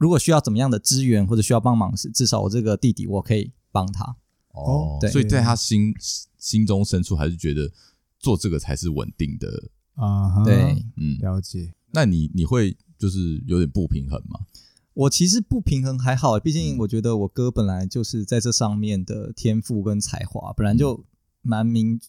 [0.01, 4.16] 如果需要怎么样的资源或者需要帮忙时，至少我这个弟弟我可以帮他。
[4.53, 5.92] 哦，对，所以在他心
[6.38, 7.70] 心中深处还是觉得
[8.18, 10.42] 做这个才是稳定的啊。
[10.42, 11.75] 对，嗯，了解。
[11.92, 14.40] 那你你会就是有点不平衡吗？
[15.01, 21.05] 我其实不平衡还好，毕竟我觉得我哥本来就是在这上面的天赋跟才华，本来就
[21.43, 22.01] 蛮明。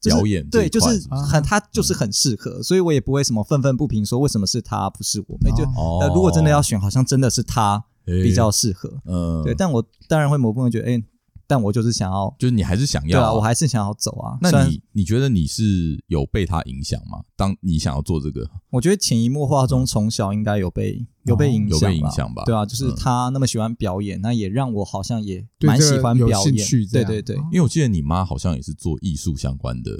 [0.00, 11.04] 就是、表演对，就是很他就是很适合，嗯、所以我也不会什么愤愤不平说为什么是他不是我，就、哦、呃如果真的要选，好像真的是他比较适合，嗯，对，但我当然会某部分觉得，哎、欸。
[11.52, 14.38] 但我就是想要，就是你还是想要、啊，对啊，我还是想要走啊。
[14.40, 17.18] 那你你觉得你是有被他影响吗？
[17.36, 22.42] 当你想要做这个，我觉得潜移默化中从小应该有被有被影响，有被影响吧？
[22.46, 26.66] 对啊，就是他那么喜欢表演，那也让我好像也蛮喜欢表演。
[26.90, 29.90] 对对对，因为我记得你妈好像也是做艺术相关的，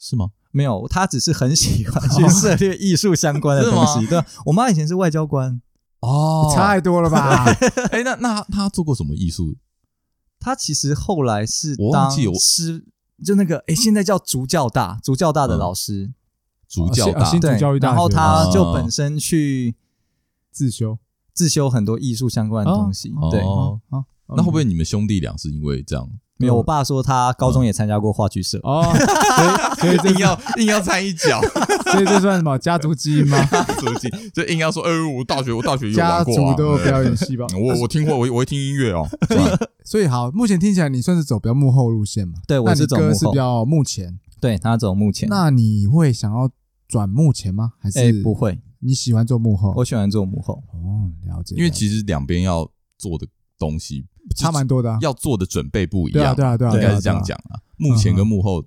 [0.00, 0.30] 是吗？
[0.50, 4.04] 没有，她只是很喜欢去涉猎艺术相关的东西。
[4.08, 5.62] 对，我妈以前是外交官
[6.00, 7.44] 哦，差太多了吧？
[7.92, 9.56] 哎，那那她做过什么艺术？
[10.40, 12.84] 他其实后来是当师，
[13.22, 16.10] 就那个哎，现在叫竹教大，竹教大的老师，
[16.66, 19.76] 竹教大，对，然后他就本身去
[20.50, 20.98] 自修，
[21.34, 23.42] 自修很多艺术相关的东西，对。
[24.32, 26.08] 那会不会你们兄弟俩是因为这样？
[26.40, 28.82] 没有，我爸说他高中也参加过话剧社哦，
[29.78, 31.40] 所以所以硬要硬要掺一脚，
[31.92, 33.44] 所以这算什么家族基因吗？
[33.44, 37.46] 家族基因，就硬要说，哎，我大学我大学有家族都有表演系吧？
[37.54, 39.06] 我我听过，我我会听音乐哦。
[39.28, 42.34] 所以所以好，目前听起来你算是走比较幕后路线嘛？
[42.46, 45.28] 对，我是走幕后，是比较幕前，对他走幕前。
[45.28, 46.50] 那你会想要
[46.88, 47.72] 转幕前吗？
[47.78, 48.58] 还是不会？
[48.80, 49.74] 你喜欢做幕后？
[49.76, 50.62] 我喜欢做幕后。
[50.72, 51.54] 哦，了解。
[51.54, 53.26] 因为其实两边要做的
[53.60, 54.06] 东西。
[54.36, 56.34] 差蛮多的，要做的准备不一样。
[56.34, 57.58] 对啊，对啊，对啊，应该是这样讲啊。
[57.76, 58.64] 幕前跟幕后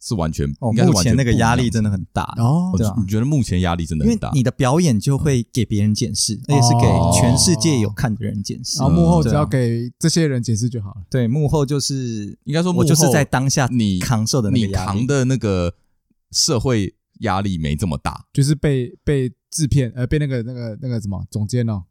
[0.00, 2.72] 是完全，应该是完全那个压力真的很大哦。
[2.76, 4.30] 对啊，你觉得目前压力真的很大？
[4.32, 8.78] 你的表演就会给别人检视，而且是给全世界有看的人检视。
[8.78, 11.02] 然后幕后只要给这些人检视就好了。
[11.10, 15.74] 对，幕后就是应该说，我就是在当下你扛受的那个压力，你扛的那个
[16.30, 21.82] 社会压力没这么大，就是被被制片呃被那个那个那个什么总监哦。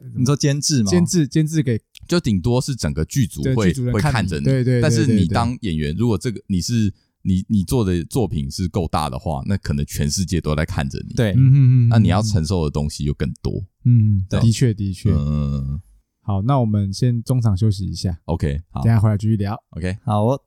[0.00, 0.90] 哎，你说监制吗？
[0.90, 4.80] 监制，监制给，就顶多是整个剧组会会看着你，对对。
[4.80, 11.14] 但是你当演员，如果这个你是你你做的作品是够大的话，那可能全世界都在看着你。
[11.14, 13.62] 对，嗯嗯嗯那你要承受的东西就更多。
[13.84, 15.10] 嗯，的确的确。
[15.12, 15.80] 嗯，
[16.22, 18.18] 好，那我们先中场休息一下。
[18.24, 19.62] OK，好，等下回来继续聊。
[19.70, 20.40] OK，好哦。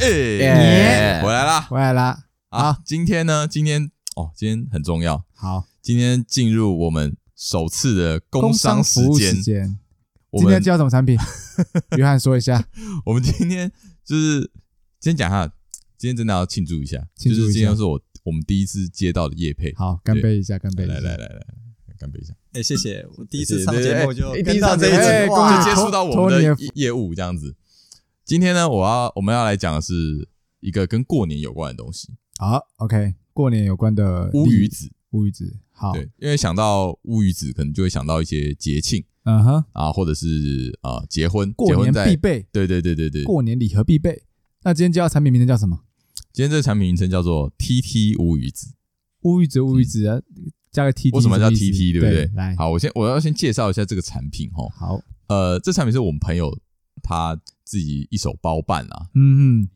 [0.00, 2.24] 哎，回来啦，回来啦。
[2.48, 3.46] 好，今天呢？
[3.46, 3.90] 今天。
[4.16, 5.24] 哦，今天很重要。
[5.34, 9.34] 好，今天进入我们首次的工商时间。
[10.32, 11.16] 今天介绍什么产品？
[11.98, 12.66] 约翰说一下。
[13.04, 13.70] 我们今天
[14.04, 14.50] 就是
[15.00, 15.46] 先讲一下，
[15.98, 19.74] 今天真的要庆祝一下，就是今天是我我们第一次接到的业配。
[19.74, 20.86] 好，干杯一下，干杯！
[20.86, 21.46] 来来来来，
[21.98, 22.34] 干杯一下。
[22.52, 27.54] 哎，谢谢，我第一次上节目就第一上这一次就接触到我们的业务这样子。
[28.24, 30.28] 今天呢，我要我们要来讲的是
[30.60, 32.14] 一个跟过年有关的东西。
[32.38, 33.14] 好，OK。
[33.32, 44.22] 过年有关的乌鱼子，乌鱼子好，对，因为想到乌鱼子，可能就会想到一些节庆，嗯哼，啊，或者是啊结婚，过年必备，对对对对对，过年礼盒必备。
[44.62, 45.80] 那今天介绍产品名称叫什么？
[46.32, 48.74] 今天这个产品名称叫做 TT 乌鱼子，
[49.22, 50.20] 乌鱼子乌鱼子啊，
[50.70, 51.92] 加个 TT，为什么叫 TT？
[51.92, 52.30] 对不对？
[52.34, 54.68] 来，好，我先我要先介绍一下这个产品哈。
[54.74, 56.56] 好，呃，这产品是我们朋友
[57.02, 59.68] 他自己一手包办啊，嗯嗯。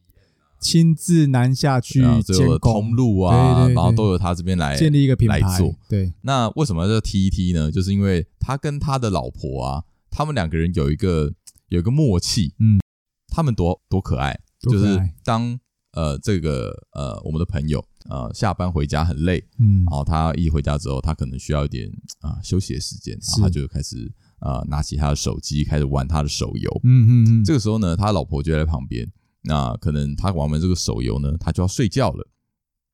[0.58, 5.74] 亲自南下去监工通路啊，然后都由他这边来建立一个品牌来做。
[5.88, 7.70] 对，那为什么叫 TT 呢？
[7.70, 11.32] 就是因为他跟他的老婆啊，他们两个人有一个
[11.68, 12.54] 有一个默契。
[12.58, 12.80] 嗯，
[13.28, 15.58] 他们多多可爱，就是当
[15.92, 21.88] 呃这个呃我们的朋友呃下班回家很累，嗯，然后他一回家之后，他可能需要一点
[22.20, 26.80] 啊休息的时间，然后他就开始呃拿起他的手机开始玩他的手游。
[26.82, 29.06] 嗯嗯嗯，这个时候呢，他老婆就在旁边。
[29.46, 32.28] 那可能他玩完这个手游呢，他就要睡觉了。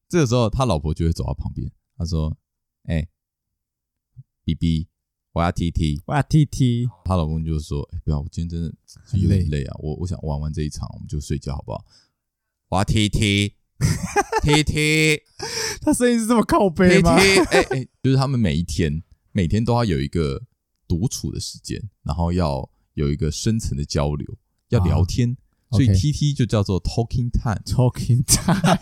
[0.09, 2.37] 这个时候，他老婆就会走到旁边，他说
[2.85, 3.09] ：“哎
[4.45, 4.89] ，BB，
[5.33, 8.71] 我要 TT，我要 TT。”他老公就说：“哎，不要，我今天真的
[9.19, 11.83] 有点累啊，我我想玩完这一场，我们就睡觉好不好？”
[12.69, 15.23] 我要 TT，TT，
[15.81, 17.13] 他声音是这么靠背吗？
[17.17, 20.43] 哎哎，就是他们每一天，每天都要有一个
[20.87, 24.37] 独处的时间，然后要有一个深层的交流，
[24.69, 25.39] 要聊天。
[25.73, 28.79] 所以 T T 就叫做 Talking Time，Talking Time。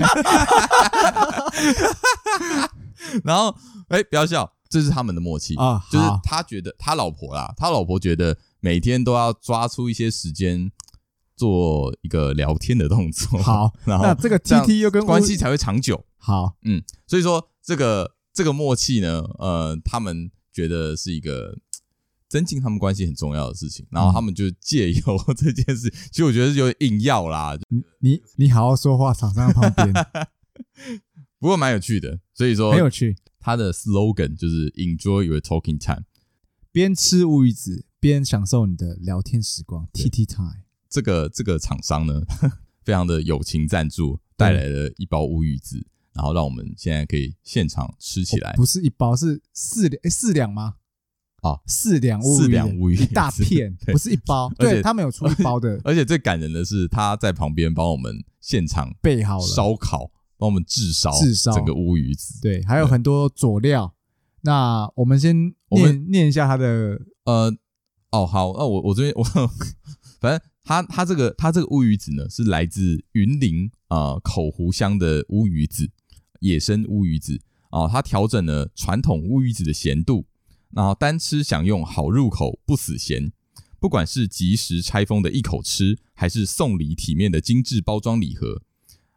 [3.24, 3.56] 然后，
[3.88, 5.82] 哎，不要笑，这是他们的默契啊。
[5.90, 10.70] 就是他觉得他老婆啦，他老婆觉得每天都要抓出一些时间
[11.36, 13.40] 做一个聊天的动作。
[13.40, 16.04] 好， 然后那这个 T T 又跟关系才会长久。
[16.18, 21.58] 好，嗯，所以说这个这个默契呢，呃，他们觉得是一个。
[22.30, 25.02] 增进他们关系很重要的事情，然后他们就借由
[25.36, 27.58] 这件事， 其实我觉得是有点硬要啦。
[27.68, 29.92] 你你你好好说话，厂商旁边，
[31.40, 32.20] 不过蛮有趣的。
[32.32, 33.16] 所以说很有趣。
[33.40, 36.04] 他的 slogan 就是 Enjoy your talking time，
[36.70, 39.88] 边吃乌鱼子边享受你的聊天时光。
[39.92, 40.62] TT time。
[40.88, 42.20] 这个这个厂商呢，
[42.84, 48.52] 非常的友情赞助，带来了一包乌鱼子，然后让我们现在可以现场吃起来。
[48.54, 50.76] 不是一包，是四两，诶，四两吗？
[51.42, 54.52] 啊，四两乌鱼，四两乌鱼，一大 片，不是一包。
[54.58, 55.80] 对，他们有出一包的。
[55.84, 62.40] 而且最感人的是，他在旁边帮我们现场备好了烧烤，帮我们炙烧炙烧整个乌鱼子。
[62.42, 63.94] 对，还有很多佐料。
[64.42, 67.54] 那我们先念念一下他的，呃，
[68.10, 69.22] 哦，好，那我我这边我
[70.20, 75.90] 反正他他这个他这个乌鱼子呢，是来自云林啊、呃、口湖乡的乌鱼子，
[76.40, 80.26] 野生乌鱼子啊，它调整了传统乌鱼子的咸度。
[80.72, 83.32] 然后单吃享用好入口不死咸，
[83.78, 88.62] 不管是即时拆封的一口吃，还是送礼体面的精致包装礼盒，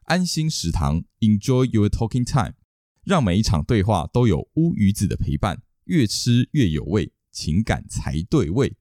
[0.05, 2.53] 安心食堂，Enjoy your talking time，
[3.03, 8.75] 让每一场对话都有乌鱼子的陪伴，越吃越有味，情感才对味。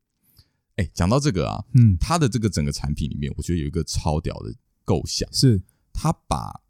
[0.76, 4.54] 哎，讲到这个啊，嗯，它的这个整个产品里面，我觉得有一个超屌的
[4.84, 5.60] 构想，是。
[5.92, 6.61] 它把。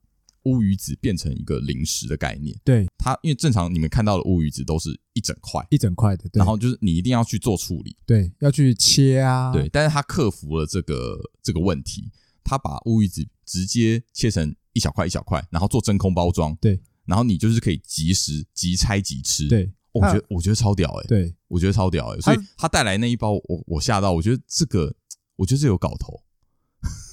[0.44, 2.86] 乌鱼子变成一个零食的概念，对。
[2.98, 5.66] 它，因为正常你们看到的乌鱼子都是一整块。
[5.70, 12.10] 一整块的，对，然后就是你一定要去做处理，对，要去切啊，对，但是它克服了这个这个问题，
[12.44, 24.94] 它把乌鱼子直接切成一小块一小块，然后做真空包装，对，然后你就是可以即时即拆即吃，对，我觉得我觉得超屌哎，对，我觉得超屌哎，所以他带来那一包，我我吓到，我觉得这个
[25.36, 26.22] 我觉得这有搞头，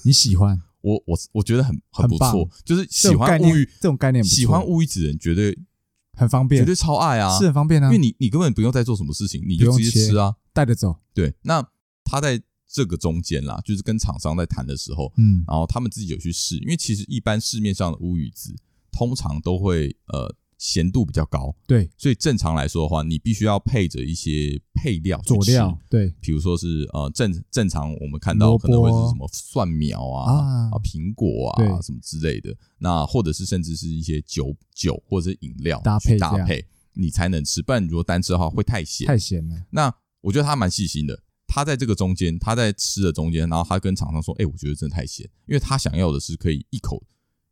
[0.04, 0.62] 你喜欢？
[0.82, 5.58] 我我我觉得很很不错，就是喜欢乌鱼这种概念，喜欢乌鱼子的人绝对
[6.14, 10.96] 很方便，绝对超爱啊，是很方便啊，因为你你根本不用再做什么事情，你就直接吃啊，带着走。
[11.14, 11.66] 对，那
[12.04, 18.54] 他在这个中间啦，就是跟厂商在谈的时候，嗯，然后他们自己有去试，因为其实一般市面上的乌鱼子
[18.90, 20.34] 通常都会呃。
[20.60, 30.76] 咸度比较高，对，所以正常来说的话，你必须要配着一些配料佐料，对，比如说是呃正正常我们看到可能会是什么蒜苗啊啊。
[30.84, 39.56] 苹果啊什么之类的，那或者是甚至是一些酒酒或者是饮料搭配搭配，你才能吃，不然你如果单吃的话会太咸，太咸了。
[39.70, 47.02] 那我觉得他蛮细心的，他在这个中间，他在吃的中间，然后他跟厂商说，哎，我觉得真的太咸，因为他想要的是可以一口。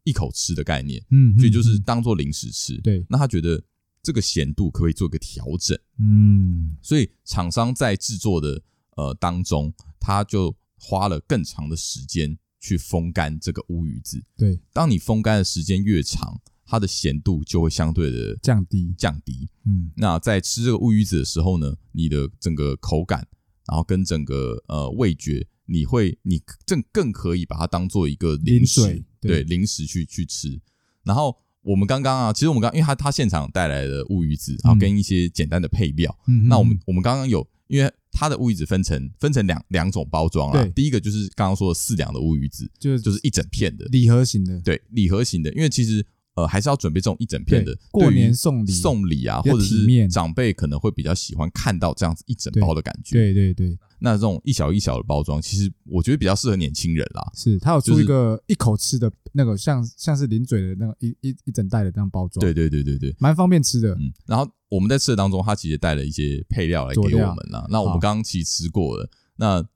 [0.08, 2.80] 一口吃的概念，嗯，所以就是当做零食吃。
[2.80, 3.62] 对，那他觉得
[4.02, 5.78] 这个咸度可不可以做一个调整？
[5.98, 8.62] 嗯，所以厂商在制作的
[8.96, 14.24] 呃当中，他就花了更长的时间去风干这个乌鱼子。
[14.34, 19.48] 对，当你风干的时间越长，它的咸度就会相对的降低降低。
[19.66, 23.26] 嗯，那在吃这个乌鱼子的时候呢，你的整个口感，
[23.66, 25.46] 然后跟整个呃味觉。
[25.70, 30.60] 你会，你更更可以把它当做一个零食，对，零食去去吃。
[31.04, 36.16] 然后我们刚刚啊，其实我们刚，因为他他现场带来的乌鱼子，然后跟一些简单的配料。
[36.26, 40.62] 嗯，那我们我们刚刚有，因为它的乌鱼子分成分成两两种包装啊。
[40.62, 46.04] 对，第一个就是刚刚说的四两的乌鱼子，就是就是一整片的礼盒型的，对，礼盒型的，因为其实。
[46.38, 53.16] 呃，还是要准备这种一整片的，过年送礼送礼啊，或者是长辈可能会比较喜欢看到这样子一整包的感觉。
[53.16, 57.32] 对对对，那这种一小一小的包装，其实我觉得比较适合年轻人啦。
[57.34, 62.40] 是，它有出一个一口吃的那个，像像是零嘴的那个一一一整袋的这样包装。
[62.40, 63.92] 对对对对对，蛮方便吃的。
[63.94, 67.66] 嗯，然后我们在吃的当中，它其实带了一些配料来给我们啦。
[67.68, 69.10] 那我们刚刚其实吃过了。
[69.34, 69.66] 那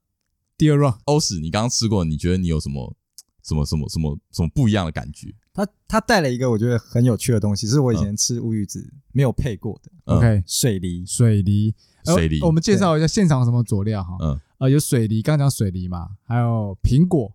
[0.57, 2.95] 第二 round，欧史，你刚刚吃过，你觉得你有什么
[3.43, 5.33] 什么什么什么什么不一样的感觉？
[5.53, 9.91] 他他带了一个我觉得很有趣的东西，是我以前吃乌鱼子没有配过的。
[10.05, 12.41] OK，水梨，水梨，水梨。
[12.41, 14.17] 我们介绍一下现场什么佐料哈。
[14.19, 17.31] 嗯，呃，有水梨，刚刚讲水梨嘛，还有苹果，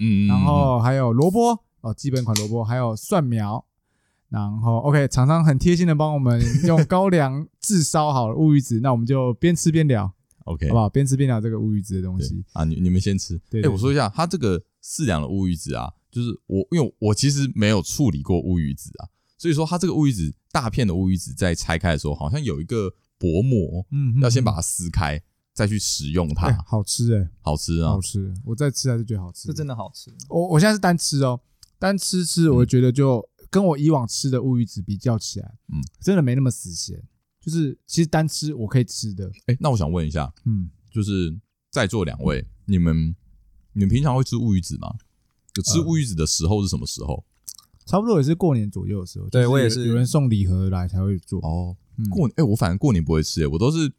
[0.00, 3.64] 嗯，然后还有萝卜哦，基本款萝卜，还有蒜苗。
[4.28, 10.12] 然后 OK，厂商很贴心的帮我们用高粱炙烧好了乌鱼子，那我们就边吃边聊
[10.44, 10.88] ，OK，好不好？
[10.88, 13.40] 边吃边聊这个乌鱼子的东西啊，你你们先吃。
[13.48, 15.92] 对，哎，我说一下，它这个四两的乌鱼子啊。
[16.10, 19.08] 就是我，因为我其实没有处理过乌鱼子啊，
[19.38, 26.52] 所以说它这个乌鱼子大片的乌鱼子在拆开的时候，好像有一个薄膜，嗯，要先把它撕开，再去食用它。
[26.66, 28.34] 好吃哎，好吃啊，好吃！
[28.44, 30.10] 我再吃还是觉得好吃，这真的好吃。
[30.28, 31.40] 我我现在是单吃哦，
[31.78, 37.02] 单吃吃，我觉得就跟我以往吃的乌鱼子比较起来，嗯，真的没那么死咸。
[37.40, 39.30] 就是其实单吃我可以吃的。
[39.46, 41.34] 哎，那我想问一下，嗯，就是
[41.70, 43.16] 在座两位，你们
[43.72, 44.94] 你们平常会吃乌鱼子吗？
[45.60, 47.24] 有吃乌鱼子的时候是什么时候？
[47.86, 49.28] 差不多也是过年左右的时候。
[49.28, 51.40] 对，我也是，有人送礼盒来才会做。
[51.40, 51.76] 哦，
[52.08, 53.92] 过年哎，我反正过年不会吃，哎，我都是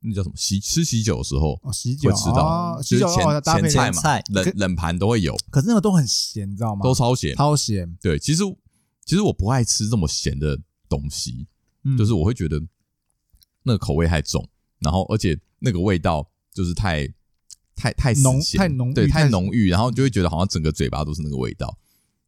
[0.00, 5.36] 那叫什么喜吃喜酒的时候哦，喜酒会吃到，喜酒前搭配菜嘛，冷冷盘都会有。
[5.50, 6.82] 可是那个都很咸，你知道吗？
[6.84, 7.96] 都超咸，超咸。
[8.00, 8.44] 对，其实
[9.04, 10.56] 其实我不爱吃这么咸的
[10.88, 11.48] 东西，
[11.84, 12.62] 嗯就是我会觉得
[13.64, 17.12] 那个口味太重，然后而且那个味道就是太
[17.80, 21.78] 太太浓太浓郁对，太太浓郁，然后就会觉得好像整个嘴巴都是那个味道。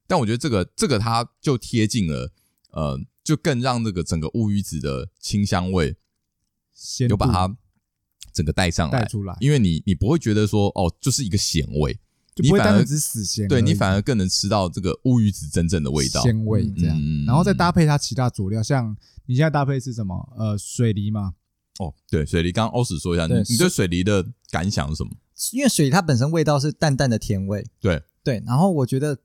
[0.06, 2.32] 但我觉得这个这个它就贴近了，
[2.70, 5.96] 呃，就更让那个整个乌鱼子的清香味
[6.74, 7.56] 鲜有把它
[8.32, 11.98] 整个带上来带出来，因为你你不会觉得说哦，就是一个咸味，
[12.36, 18.94] 你反而只死咸，对你反而更能吃到这个乌鱼子真正的味道鲜味这样，嗯然后再搭配它其他佐料，像
[19.26, 20.34] 你现在搭配是什么？
[20.36, 21.34] 呃，水梨嘛，
[21.78, 25.10] 哦，对，水梨，刚刚欧史说一下，你你对水梨的感想是什么？
[25.52, 29.18] 因为水梨它本身味道是淡淡的甜味，对，对，然后我觉得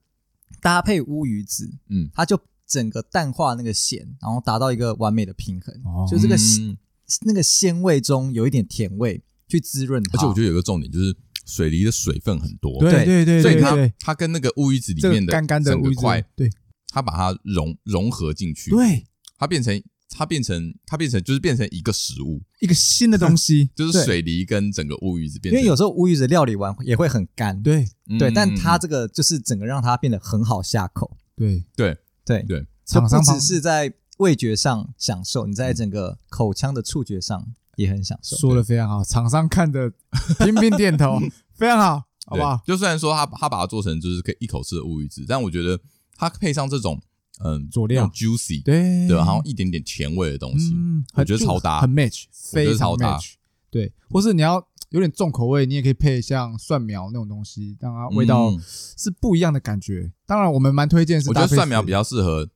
[0.60, 6.06] 搭配乌鱼子，嗯，它就整个淡化那个咸，然后达到一个完美的平衡，哦。
[6.10, 6.76] 就这个嗯。
[7.22, 11.16] 那个鲜味中有一点甜味去滋润它，而且我觉得有个重点就是
[11.46, 16.50] 水梨的水分很多，对对对所以它对对，它跟那个乌鱼子里面的干干的乌鱼块子，，对
[16.88, 19.06] 它把它融融合进去，，对，
[19.38, 19.82] 它变成
[20.18, 37.46] 它变成它变成就是变成一个食物，一个新的东西， 就是水梨跟整个乌鱼子变成，因为有时候乌鱼子料理完也会很干，对嗯对，但它这个就是整个让它变得很好下口，对，对对对，它不厂商方只是在味觉上享受，你在整个口腔的触觉上
[37.76, 38.36] 也很享受。
[38.38, 39.92] 说的非常好，厂商看着
[40.40, 41.20] 频频点头，
[41.54, 42.60] 非常好，好不好？
[42.66, 45.78] 就虽然说他他把它做成就是可以一口吃的乌鱼子，但我觉得
[46.16, 47.00] 它配上这种
[47.44, 48.08] 嗯佐料。
[48.14, 49.06] juicy 对。
[49.08, 51.80] 对，然后一点点甜味的东西，嗯，我觉得超搭。
[51.80, 53.18] 很 match，我觉得非常超搭。
[53.18, 53.34] match。
[53.70, 58.60] 对，或是你要有点重口味，你也可以配像蒜苗那种东西，让它味道嗯。
[58.64, 60.10] 是不一样的感觉。
[60.26, 62.48] 当然，我们蛮推荐是我觉得蒜苗比较，适合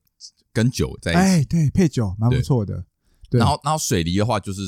[0.53, 2.85] 跟酒在一起，哎，对，配酒蛮不错的。
[3.29, 3.39] 对。
[3.39, 4.63] 然后然后水梨的话就是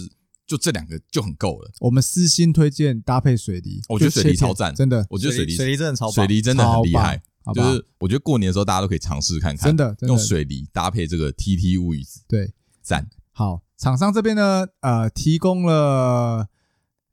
[0.46, 12.54] 就这两个就很够了，我们私心推荐搭配水梨，我觉得水梨超赞真的，我觉得水梨水梨真的超棒水梨真的很厉害，就是我觉得过年的时候大家都可以尝试看看，真的真的用水梨搭配这个 TT 乌鱼子，对。
[12.82, 16.46] 赞，好，厂商这边呢，呃，提供了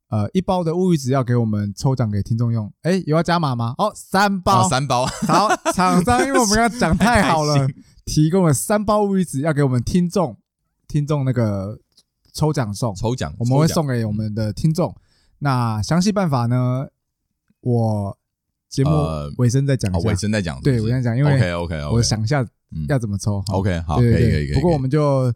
[0.09, 2.69] 呃一包的乌鱼子要给我们抽奖给听众用。
[2.81, 3.73] 哎，有要加码吗？
[3.77, 7.65] 哦，三包，哦三包，好，厂商因为我们刚刚讲太好了，
[8.03, 10.37] 提供了三包乌鱼子要给我们听众，
[10.89, 11.79] 听众那个
[12.33, 14.93] 抽奖送，抽奖我们会送给我们的听众。
[15.39, 16.89] 那详细办法呢，
[17.61, 18.17] 我
[18.71, 20.09] 节呃目尾声再讲哦，一下。
[20.09, 22.41] 尾声再讲，对，我先讲，因为 OK OK OK，我想一下
[22.71, 23.43] 嗯要怎么抽。
[23.45, 23.59] 好。
[23.59, 25.31] OK 好，可以可以可以，不过我们就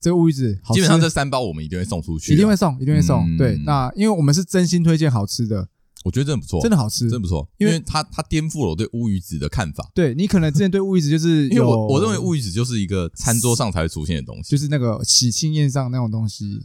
[0.00, 3.24] 这个乌鱼子，基本上这三包我们一定会送出去，一定会，送，一定会送。
[3.28, 3.36] 嗯。
[3.36, 5.68] 对，那因为我们是真心推荐好吃的，
[6.02, 16.62] 我觉得真的不错，真的好吃，真的不错，因为因为它它颠覆了我对乌鱼子的看法，对你可能之前对乌鱼子就是因为我我认为乌鱼子就是一个餐桌上才会出现的东西，就是那个喜庆宴上那种东西。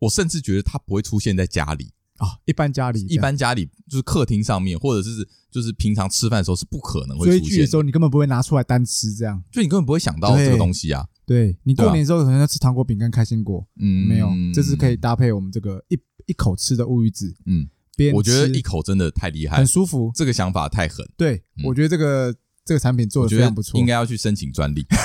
[0.00, 9.42] 我甚至觉得它不会出现在家里，啊，一般家里一般家里就是客厅上面，或者是就是平常吃饭的时候是不可能会追出现的，剧的时候，你根本不会拿出来单吃这样。
[9.50, 19.56] 就你根本不会想到这个东西啊，对你过年的时候可能要吃糖果、饼干、开心果，嗯，没有，这是可以搭配我们这个一一口吃的乌鱼子，嗯，边我觉得一口真的太厉害。
[19.56, 20.12] 很，舒服。
[20.14, 21.64] 这个想法太狠，对嗯。
[21.64, 22.34] 我觉得这个
[22.64, 24.86] 这个产品做得的非常不错，应该要去申请专利，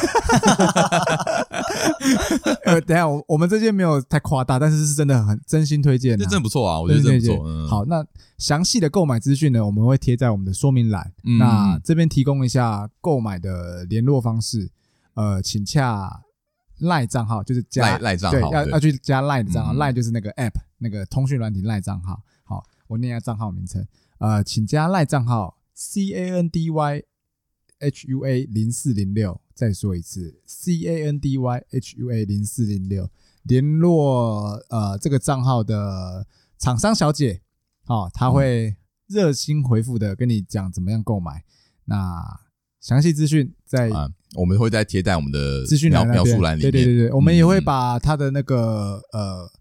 [2.65, 8.05] 呃，等下我我们这些没有太夸大，但是是真的很真心推荐啊，这真的不错啊，我觉得真的不错，嗯，好，那
[8.37, 11.11] 详细的购买资讯呢，我们会贴在我们的说明栏。
[11.25, 11.37] 嗯。
[11.37, 14.71] 那这边提供一下购买的联络方式，
[15.15, 16.21] 呃，请洽
[16.77, 19.77] 赖账号，就是加赖赖账，号对要要去加赖的账号，嗯。
[19.77, 22.21] 赖就是那个 app 那个通讯软体赖账号。
[22.45, 23.85] 好，我念一下账号名称，
[24.19, 27.03] 呃，请加赖账号 c a n d y
[27.79, 33.09] h u a 零四零六，再说一次 c a n d y h u a 零四零六，
[33.43, 36.27] 联络呃这个账号的
[36.57, 37.41] 厂商小姐，
[37.85, 38.75] 哦，她会
[39.07, 41.43] 热心回复的跟你讲怎么样购买。
[41.85, 42.21] 那
[42.79, 49.51] 详细资讯在啊，我们会再贴在我们的资讯描描述栏里面，对对对对，我们也会嗯把它的那个呃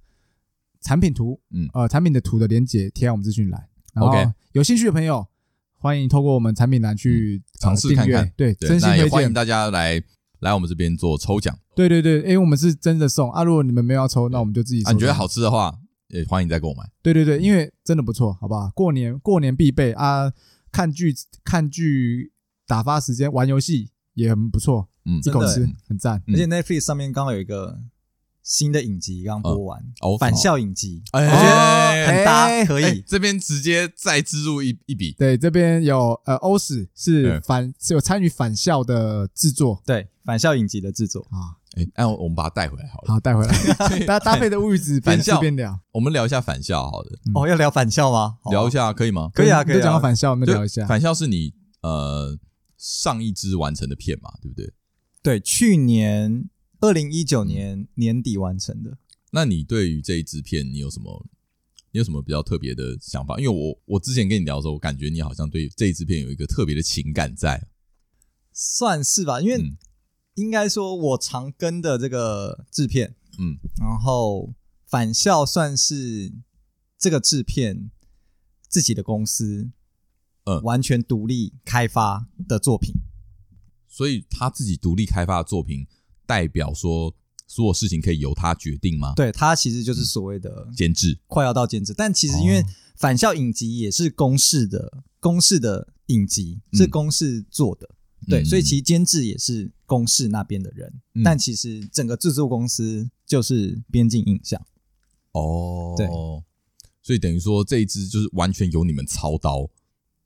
[0.80, 3.68] 产品图，嗯呃产品的图的连接贴在我们资讯栏。
[3.94, 5.26] OK 有兴趣的朋友，
[5.78, 8.30] 欢迎透过我们产品栏去呃尝试看看。
[8.36, 10.02] 对，对，真心欢迎大家来
[10.40, 11.56] 来我们这边做抽奖。
[11.74, 13.30] 对对对，因为我们是真的送。
[13.30, 14.90] 啊，如果你们没有要抽，那我们就自己抽。
[14.90, 16.82] 啊，你觉得好吃的话，也欢迎再购买。
[17.02, 18.70] 对对对，因为真的不错，好不好？
[18.74, 19.92] 过年过年必备。
[19.92, 20.32] 啊，
[20.72, 21.14] 看剧
[21.44, 22.32] 看剧
[22.66, 25.20] 打发时间，玩游戏也很不错，嗯。
[25.24, 26.20] 一口吃真的很赞。
[26.26, 27.78] 嗯而且 Netflix 上面刚好有一个
[28.48, 32.84] 新的影集刚播完，哦返校影集，哎我觉得很搭，哎可以。
[32.84, 39.82] 哎这边直接再置入一一笔，对，这边有呃欧史是对返是有参与返校的制作。
[39.84, 43.12] 对，返校影集的制作，啊，哎，那我们把它带回来好了。
[43.12, 45.40] 好带回来， 搭搭配的乌鱼子边吃返校。
[45.42, 48.38] 边聊，我们聊一下返校，好的，嗯哦，要聊返校吗？
[48.50, 49.28] 聊一下可以吗？
[49.34, 50.86] 可以啊可以讲到返校，我们聊一下。
[50.86, 52.34] 返校是你呃
[52.78, 54.72] 上一支完成的片嘛，对不对？
[55.22, 56.48] 对，去年
[56.80, 58.98] 二零一九年年底完成的。
[59.30, 61.26] 那你对于这一支片，你有什么？
[61.90, 63.38] 你有什么比较特别的想法？
[63.38, 67.66] 因为我我之前跟你聊的时候，我感觉你好像对这一支片有一个特别的情感在，
[68.52, 69.40] 算是吧。
[69.40, 69.58] 因为
[70.34, 74.54] 应该说，我常跟的这个制片，嗯，然后
[74.86, 76.32] 返校算是
[76.98, 77.90] 这个制片
[78.68, 79.70] 自己的公司，
[80.44, 82.92] 嗯，完全独立开发的作品，
[83.86, 85.86] 所以他自己独立开发的作品，
[86.28, 87.12] 代表说。
[87.50, 89.14] 所有事情可以由他决定吗？
[89.16, 91.94] 对，他其实就是所谓的监制，快要到监制。
[91.94, 92.62] 但其实因为
[92.94, 97.88] 返校影集也是公式的，公式的影集是公式做的，
[98.26, 100.92] 嗯、对，所以其实监制也是公式那边的人。
[101.14, 104.62] 嗯、但其实整个制作公司就是边境影像。
[105.32, 106.06] 哦，对，
[107.02, 109.66] 所以等于说这一支就是完全由你们操刀，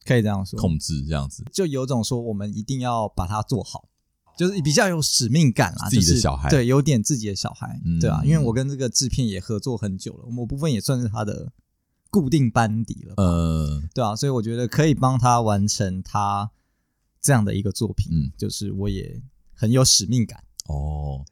[0.04, 3.88] 可以这样说，控制这样子，就有种说我们一定要把它做好。
[4.36, 11.52] 就是比较有使命感啦，自己的小孩，对，有点自己的小孩，对啊，因为我跟这个制片也合作很久了，某部分也算是他的
[12.10, 16.50] 固定班底了，呃，对啊，所以我觉得可以帮他完成他
[17.20, 19.22] 这样的一个作品，嗯，就是我也
[19.54, 20.42] 很有使命感。
[20.66, 21.24] 哦。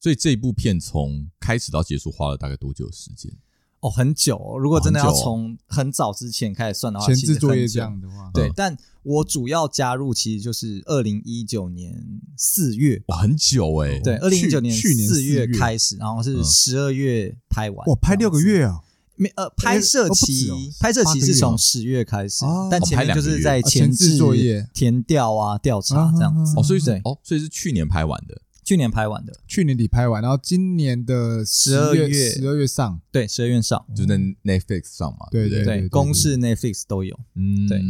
[0.00, 3.36] 所以这一部片从开始到结束花了大概多久的时间？
[3.80, 4.58] 哦，很久哦。
[4.58, 8.50] 如果真的要从很早之前开始算的话，前置作业这样的话，对。
[8.56, 13.98] 但我主要加入其实就是二零一九年四月，哇，很久哎。
[14.00, 17.86] 对，二零一九年四月开始，然后是十二月拍完。
[17.86, 18.80] 哇，拍六个月啊？
[19.20, 26.54] 没呃，拍摄期拍摄期是从十月开始，但前面就是在前置作业、填调啊、调查这样子。
[26.56, 28.40] 哦，所以是哦，所以是去年拍完的。
[28.68, 32.06] 去年拍完的，去年底拍完，然后今年的十二月。
[32.12, 37.82] 十二月上，对，十二月上，就在 Netflix 上嘛，对对对，公式 Netflix 都有，嗯，对，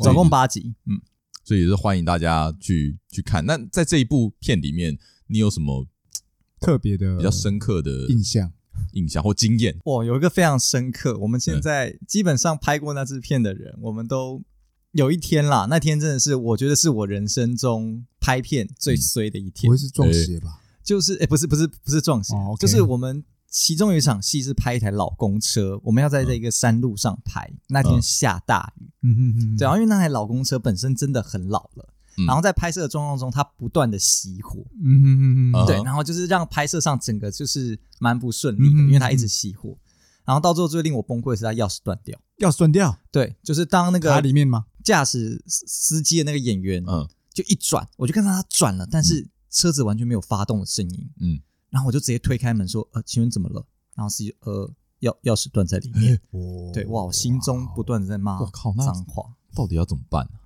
[0.00, 1.00] 总共八集，嗯，
[1.42, 3.44] 所以也是欢迎大家去去看。
[3.44, 4.96] 那在这一部片里面，
[5.26, 5.88] 你有什么
[6.60, 8.52] 特别的、比较深刻的印象、
[8.92, 9.76] 印象或经验？
[9.86, 14.44] 哇，有一个非常深刻，我们现在基本上拍过那支片的人，我们都。
[14.98, 19.68] 有一天啦，那天真的是我觉得是我人生中拍片最衰的一天。
[19.68, 20.60] 不会是撞邪吧？
[20.82, 27.48] 就是哎，不是不是不是撞邪，就是我们其中有一场戏是拍一台老公车，我们要在这个山路上拍。
[27.68, 31.94] 那天下大雨，嗯嗯嗯，对啊，因为那台老公车本身真的很老了，
[32.26, 39.78] 然后在拍摄的状况中，它不断的熄火，嗯嗯嗯，对，然后就是让拍摄上整个就是蛮不顺利的，因为它一直熄火。
[40.24, 44.66] 然后到最后最令我崩溃的是，它钥匙断掉，钥匙断掉，对，就是当那个卡里面吗？
[44.82, 54.70] 驾驶司机的那个演员，嗯，就一转，我就看到他转了，但是车子完全没有发动的声音，嗯，然后我就直接推开门说：“呃，请问怎么了？”然后司机呃，
[55.00, 56.20] 钥钥匙断在里面，
[56.72, 60.38] 对，哇，我心中不断的在骂，我靠，脏话，到底要怎么办呢？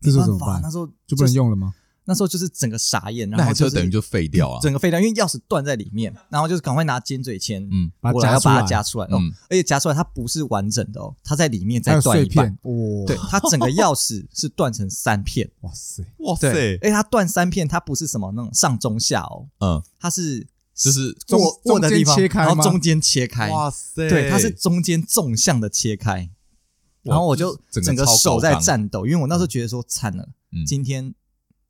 [0.00, 0.60] 这时候怎么办？
[0.62, 1.74] 那时候就不能用了吗？
[2.04, 16.48] 那时候就是整个傻眼，然后就等于就废掉啊，整个废掉，因为钥匙断在里面，然后就是赶快拿尖嘴钳，嗯，过来要把它夹出来，哦，而且夹出来它不是完整的哦，它在里面再断一半，哇，对，它整个钥匙是断成三片，哇塞，哇塞，
[16.82, 20.44] 而且它断三片，它不是什么那种上中下哦，嗯，它是
[20.74, 26.28] 就是握握的地方，然后中间切开，哇塞，对，它是中间纵向的切开，
[27.02, 30.30] 然后我就整个手在颤抖，因为我那时候觉得说惨了，
[30.66, 31.14] 今天。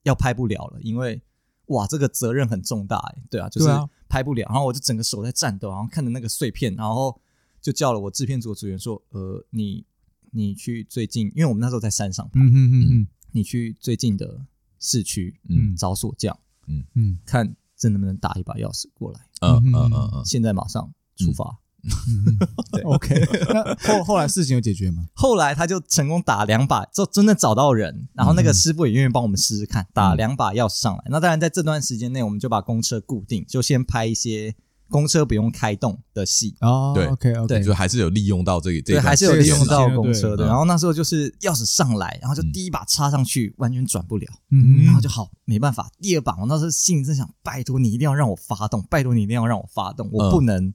[0.02, 1.22] 要拍不了了，因为
[1.66, 3.68] 哇，这个责任很重大哎，对啊，就是
[4.08, 4.46] 拍不了。
[4.48, 7.20] 然后我就整个手在颤抖，然后看着那个碎片，然后
[7.60, 9.84] 就叫了我制片组的组员说：“呃，你
[10.32, 14.44] 你去最近，因为我们那时候在山上拍，嗯嗯嗯，你去最近的
[14.80, 16.36] 市区，嗯，找锁匠，
[16.66, 21.56] 嗯嗯，看这能不能打一把钥匙过来，嗯嗯嗯嗯，现在马上出发。”
[22.08, 22.38] 嗯，
[22.72, 23.28] 对，OK。
[23.52, 25.04] 那后后来事情有解决吗？
[25.14, 31.02] 后来他就成功打两把，就真的找到人，然后那个师傅也愿意帮我们试试看，打两把钥匙上来。
[31.08, 34.54] 那当然在这段时间内，我们就把公车固定，就先拍一些
[34.88, 36.54] 公车不用开动的戏。
[36.60, 40.46] 哦，对，OK OK，就还是有利用到这个，对，还是有利用到公车的。
[40.46, 45.90] 然后那时候就是钥匙上来，然后就第一把插上去，完全转不了，嗯，然后就好，没办法。
[46.00, 50.72] 第二把，我那时候心里在想，拜托你一定要让我发动，拜托你一定要让我发动，我不能。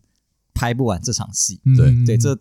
[0.57, 2.37] 拍不完这场戏，对对，这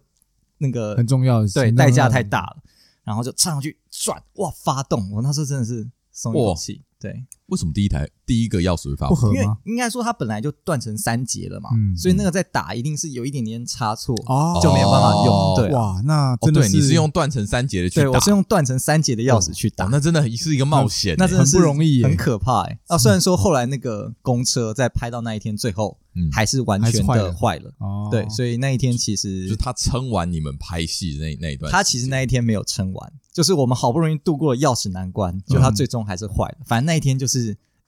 [0.58, 2.62] 那个很重要的，对，代价太大了。
[3.04, 5.08] 然后就唱上去转，哇，发动！
[5.12, 6.82] 我那时候真的是松一口气。
[6.98, 9.34] 对，为什么第一台第一个钥匙会发动？
[9.34, 14.16] 因为应该说它本来就断成三节了嘛，所以那个在打一定是有一点点差错，
[14.62, 15.54] 就没有办法用。
[15.56, 18.02] 对，哇，那真的是你是用断成三节的去打？
[18.02, 22.62] 对，我是用断成三节的钥匙去打，那真的是一个冒险，那真的是不容易，很可怕。
[22.62, 25.98] 哎，啊，虽然说后来那个公车在拍到那一天最后。
[26.32, 36.56] 还是完全的坏了，哦对，所以那一天其实就他撑完你们拍戏那那一段，他其实那一天没有撑完，就是我们好不容易度过了钥匙难关，就他最终还是坏了。
[36.64, 37.35] 反正那一天就是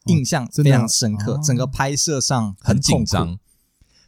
[0.07, 3.39] 印象非常深刻，哦、整个拍摄上很紧张，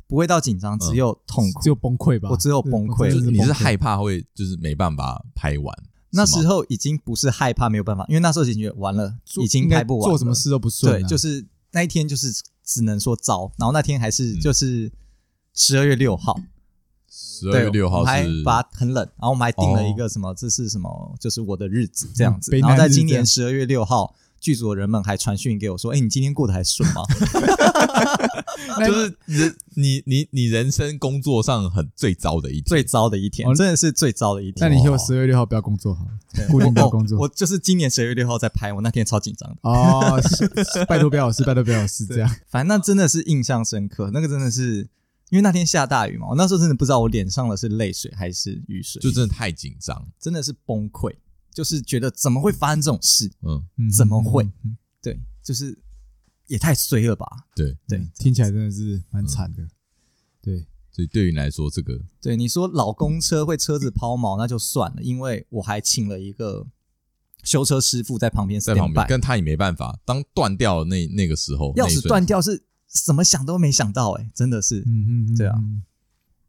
[0.07, 2.31] 不会到紧张，只有痛苦，只有崩溃吧？
[2.31, 5.77] 我只有崩溃，你是害怕会就是没办法拍完？
[6.13, 10.99] 那时候已经不是害怕没有办法，因为那时候已经觉得完了，已经拍不完，做什么事都不顺、啊。
[10.99, 12.33] 对，就是那一天就是
[12.65, 14.91] 只能说糟，然后那天还是就是
[15.53, 16.41] 十二月六号，
[17.11, 21.15] 十二月六号是还把很冷，然后我们还定了一个什么，这是什么？
[21.21, 22.57] 就是我的日子这样子。
[22.57, 24.15] 然后在今年十二月六号。
[24.41, 27.03] 剧组的人们还传讯给我说：“哎、欸，你今天过得还顺吗？”
[28.87, 34.69] 就是人，你你你人生工作上很最糟的一天，最糟的一天，真的是最糟的一天。
[34.69, 36.07] 那你以后十月六号不要工作好，
[36.51, 37.19] 固定不要工作。
[37.19, 39.57] 我就是今年十月六号在拍，我那天超紧张的。
[39.63, 40.19] 哦，
[40.89, 42.37] 拜托不要有事，拜托不要有事，这样。
[42.49, 44.89] 反正那真的是印象深刻，那个真的是
[45.31, 51.13] 因为那天下大雨嘛，我那时候真的不知道我脸上的是泪水还是雨水，就真的太紧张，真的是崩溃。
[51.53, 53.31] 就是觉得怎么会发生这种事？
[53.43, 54.49] 嗯，怎么会？
[55.03, 55.79] 对，就是
[56.47, 57.27] 也太衰了吧？
[57.55, 59.67] 对对，听起来真的是蛮惨的。
[60.43, 66.67] 对，所以对于你来说，这个对你说老公车会车子抛锚，那就算了，因为我还请了一个
[67.43, 69.99] 修车师傅在旁边，在旁边，跟他也没办法。
[70.05, 75.59] 当断掉那那个时候，钥匙断掉是怎么想都没想到，哎，真的是，嗯嗯，对啊。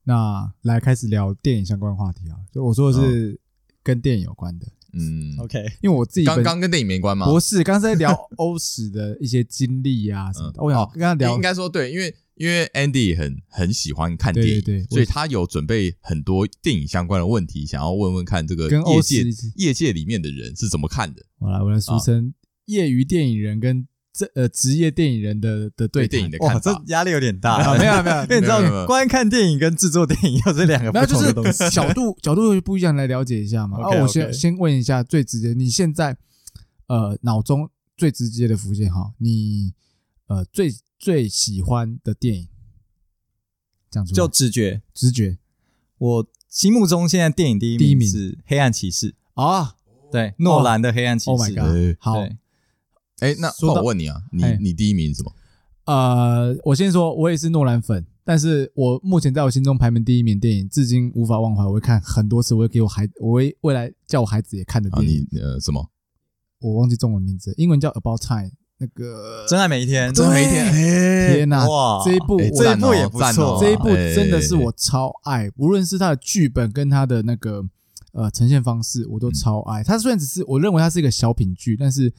[0.03, 3.39] 那来开始聊电影相关话题啊，就我说的是
[3.83, 4.67] 跟电影有关的。
[4.93, 7.25] 嗯，OK，因为我自己刚刚跟电影没关吗？
[7.25, 10.61] 不是，刚才聊欧史的一些经历啊什么的。
[10.61, 19.23] 我想跟他聊，应该说对，因为因为 Andy 很很喜欢看电影，对，所以他有准备很多电影相关的问题，想要问问看这个业界
[19.55, 21.23] 业界里面的人是怎么看的。
[21.39, 22.33] 我来，我来俗称
[22.65, 23.87] 业余电影人跟。
[24.14, 27.59] 这呃，职业电影人的的对电影的看法，这压力有点大。
[27.78, 33.78] 没有没有， 因为你知道，观看电影跟制作电影又是 两个不同的东西， 角度角度不一样，来了解一下嘛。
[33.78, 36.18] 啊，我先先问一下最直接，你现在
[36.88, 39.74] 呃脑中最直接的浮现哈，你
[40.28, 42.47] 呃最最喜欢的电影，
[43.89, 45.38] 讲出来就直觉直觉。
[45.97, 49.76] 我心目中现在电影第一名是《黑暗骑士》啊，
[50.12, 51.30] 对，诺兰的《黑暗骑士》。
[51.32, 51.97] Oh my god！
[51.97, 52.28] 好。
[53.22, 55.32] 哎，那我问你啊，你你第一名是什么？
[55.86, 61.65] 呃，我先说，我也是诺兰粉，但是我目前在我心中排名第一名电影，至今无法忘怀。
[61.65, 65.28] 我会看很多次，我会给我孩，我会未来叫我孩子也看的电影。
[65.32, 65.89] 你呃什么？
[66.59, 68.51] 我忘记中文名字，英文叫 About Time。
[68.78, 71.38] 那个真爱每一天，真爱每一天。
[71.38, 77.63] 天哪，哇，这一部这一部也不错，这一部真的是我超爱，无论是它的剧本跟它的那个
[78.13, 79.84] 呃呈现方式，我都超爱。
[79.84, 82.13] 它虽然只是我认为它是一个小品剧，但是。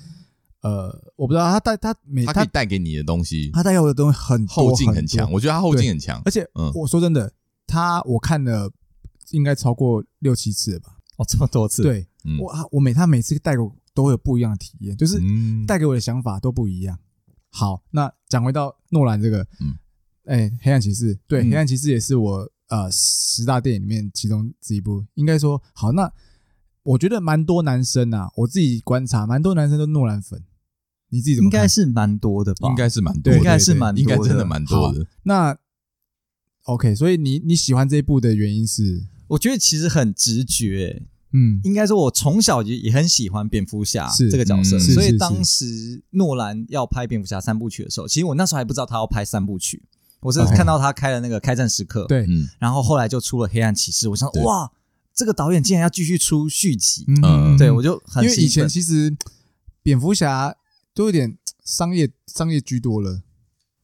[0.63, 7.33] 呃，我不知道他带他每他可以带给你的东西，他带给我的东西很后劲很强，我觉得他后劲很强，而且我说真的，
[7.67, 8.71] 他我看了
[9.33, 10.97] 应该超过六七次了吧？
[11.17, 11.83] 哦，这么多次？
[11.83, 12.07] 对，
[12.41, 15.21] 我我每他每次带给我都会有不一样的体验，就是
[15.67, 16.97] 带给我的想法都不一样。
[17.51, 19.77] 好，那讲回到诺兰这个，嗯，
[20.27, 26.11] 哎，黑暗骑士，对，黑暗骑士也是我呃十大电影里面其中之一部，应该说好，那
[26.85, 30.41] 我觉得蛮多男生啊，我自己观察，蛮多男生都诺兰粉。
[31.13, 31.61] 你自己怎么看？
[31.61, 32.69] 应该是蛮多的吧？
[32.71, 35.07] 应该是蛮多的，应该是蛮多，应该真的蛮多的。
[35.25, 35.57] 那
[36.65, 39.05] OK，所以你你喜欢这一部的原因是？
[39.29, 41.03] 我觉得其实很直觉，
[41.33, 49.83] 嗯，应该说我从小就也很喜欢蝙蝠侠这个角色，所以当时诺兰要拍蝙蝠侠三部曲的时候，其实我那时候还不知道他要拍三部曲，
[50.21, 52.27] 我是看到他开了那个开战时刻，对，
[52.59, 54.71] 然后后来就出了黑暗骑士，我想哇，
[55.15, 59.15] 这个导演竟然要继续出续集，嗯，对我就很因为以前其实
[59.83, 60.57] 蝙蝠侠。
[60.95, 63.23] 都有点商业商业居多了，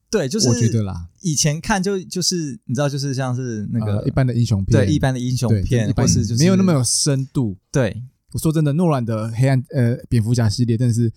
[0.09, 1.09] 对，就是我觉得啦。
[1.21, 7.57] 以前看就就是你知道，就是像是那个一般的英雄片，对，一般的英雄片，或是就是没有那么有深度。
[7.71, 8.03] 对，
[8.33, 11.11] 我说真的，诺兰的黑暗呃蝙蝠侠系列，但是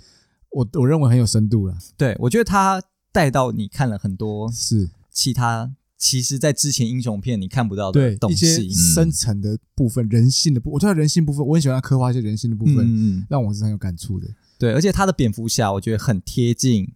[0.50, 1.76] 我我认为很有深度了。
[1.96, 2.82] 对，我觉得他
[3.12, 14.26] 带到你看了很多是其他，其实在之前英雄片你看不到的东西，一些深层的部分，人性的部分，我觉得人性部分，我很喜欢他刻画一些人性的部分，嗯，让我是很有感触的。
[14.62, 16.92] 对，而且他的蝙蝠侠，我觉得很贴近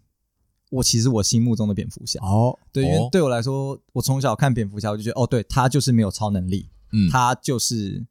[0.71, 2.21] 我其实我心目中的蝙蝠侠。
[2.23, 8.07] 哦，对，因为对我来说，我从小看蝙蝠侠，我就觉得，哦，对，他就是没有超能力，嗯，他就是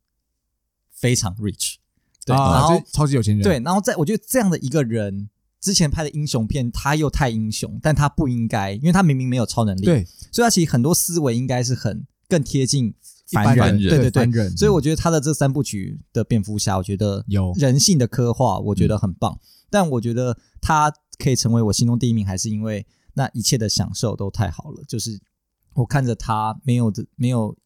[0.92, 1.76] 非常 rich，
[2.26, 5.30] 对，然后超级有钱人，对，然后在我觉得这样的一个人，
[5.62, 12.94] 之前拍的英雄片，他又太英雄，但他不应该，因为他明明没有超能力，对，所以他其实很多思维应该是很更贴近。
[13.32, 17.54] 凡人，对对对，所以我觉得他的这三部曲的蝙蝠侠，我觉得有。
[17.58, 19.40] 人性的刻画，我觉得很棒。
[19.70, 24.84] 但我觉得他可以成为我心中第一名，还是因为那一切的享受都太好了。
[24.88, 25.20] 就是
[25.74, 27.58] 我看着他没有的，没有，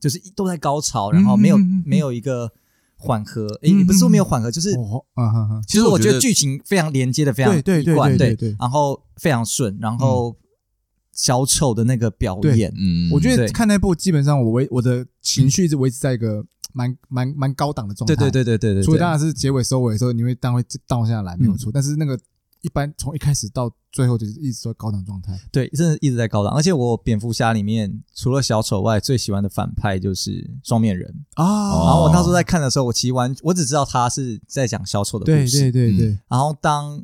[0.00, 2.50] 就是都在高潮，然后没有没有一个
[2.96, 4.74] 缓和，诶，也不是说没有缓和，就是
[5.68, 10.34] 其实我觉得剧情非常连接的非常对对对对对，然后非常顺，然后
[11.20, 22.18] 小丑的那个表演，嗯，我觉得看那部基本上我维我的情绪一直维持在一个蛮蛮蛮高档的状态，对对对对对对，除了当然是结尾收尾的时候你会当会倒下来没有错，但是那个。
[22.62, 26.54] 一般从一开始到最后就是一直在高档状态，对，真的一直在高档。
[26.54, 31.24] 而且我蝙蝠侠里面除了小丑外，最喜欢的反派就是双面人。
[31.36, 31.70] 啊。
[31.70, 36.18] 然后我那时候在看的时候，我其实完我只知道他是在讲小丑的故事，对对对对。
[36.28, 37.02] 然后当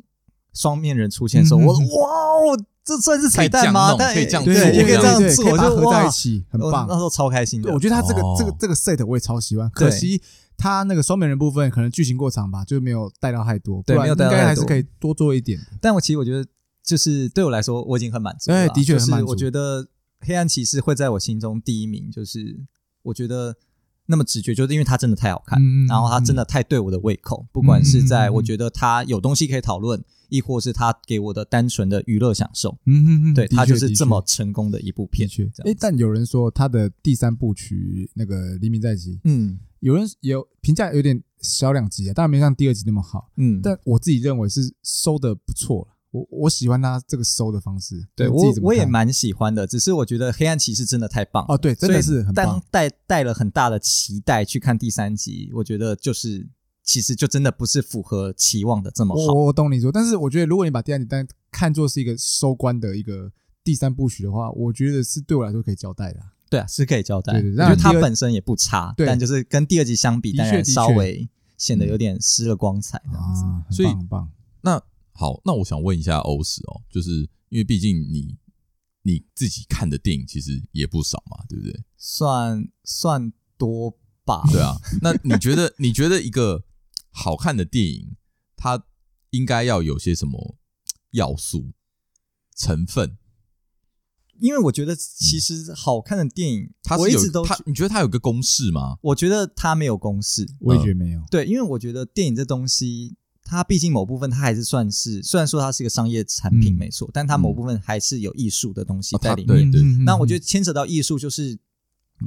[0.53, 3.93] 双面人出现的时候，我哇哦，这算是彩蛋吗？
[3.97, 6.87] 可以这样对，也可以这样做，我就合在一起，很棒。
[6.87, 7.73] 那时候超开心的。
[7.73, 10.21] 我觉得他这个这个这个 set 我也超喜欢，可惜。
[10.57, 13.83] 他那个双美人部分可能剧情过长吧，就没有带到太多。
[13.85, 15.59] 对，没有带到太多，应该还是可以多做一点。
[15.79, 16.43] 但我其实我觉得，
[16.83, 18.57] 就是对我来说，我已经很满足了。
[18.57, 19.27] 哎，的确很满足。
[19.27, 19.85] 我觉得
[20.21, 22.59] 黑暗骑士会在我心中第一名，就是
[23.03, 23.55] 我觉得
[24.07, 27.45] 那么直觉，就是因为它真的太好看，然后它真的太对我的胃口。
[27.51, 32.77] 不管是在我觉得它有东西可以讨论，亦或是他给我的单纯的娱乐享受。
[32.85, 35.29] 嗯嗯嗯，对，他就是这么成功的一部片。
[35.65, 39.59] 哎，但有人说他的第三部曲那个《黎明在即》，嗯。
[39.79, 45.95] 有人有评价有点小两极啊，当然没像第二集那么好，嗯，但我自己认为是收的不错了。
[46.09, 49.67] 我我喜欢他这个收的方式，对我我也蛮喜欢的。
[49.67, 52.45] 只是我觉得黑暗骑士真的太棒哦，对，真的是很棒。
[52.45, 56.49] 当带带了很大的期待去看第三集，我觉得就是
[56.87, 59.33] 其实就真的不是符合期望的这么好。
[59.33, 63.29] 我我懂你说，但是我觉得如果你把第二集单看作是一个收官的一个
[63.61, 66.19] 第三部曲的话，我觉得是对我来说可以交代的。
[66.49, 67.37] 对啊，是可以交代。
[67.39, 73.75] 因为它本身也不差，但就是跟第二集相比，当然稍微显得有点失了光彩这样子。
[73.75, 74.31] 所以很棒。
[74.61, 74.81] 那
[75.11, 78.37] 好，那我想问一下欧史哦，就是因为毕竟你
[79.01, 81.83] 你自己看的电影其实也不少嘛，对不对？
[81.97, 84.43] 算算多吧。
[84.49, 86.63] 对啊，那你觉得你觉得一个
[87.17, 88.15] 好看的电影，
[88.55, 88.83] 它
[89.31, 90.55] 应该要有些什么
[91.11, 91.71] 要素
[92.55, 93.17] 成分？
[94.39, 98.99] 因为我觉得，其实好看的电影，它我一直都，你觉得它有个公式吗？
[99.01, 101.23] 我觉得它没有公式，我也觉得没有。
[101.31, 109.71] 对，因为我觉得电影这东西，它毕竟某部分它还是算是，虽然说它是一个商业产品没错，但它某部分还是有艺术的东西在里面。
[109.71, 111.57] 对，那我觉得牵扯到艺术，就是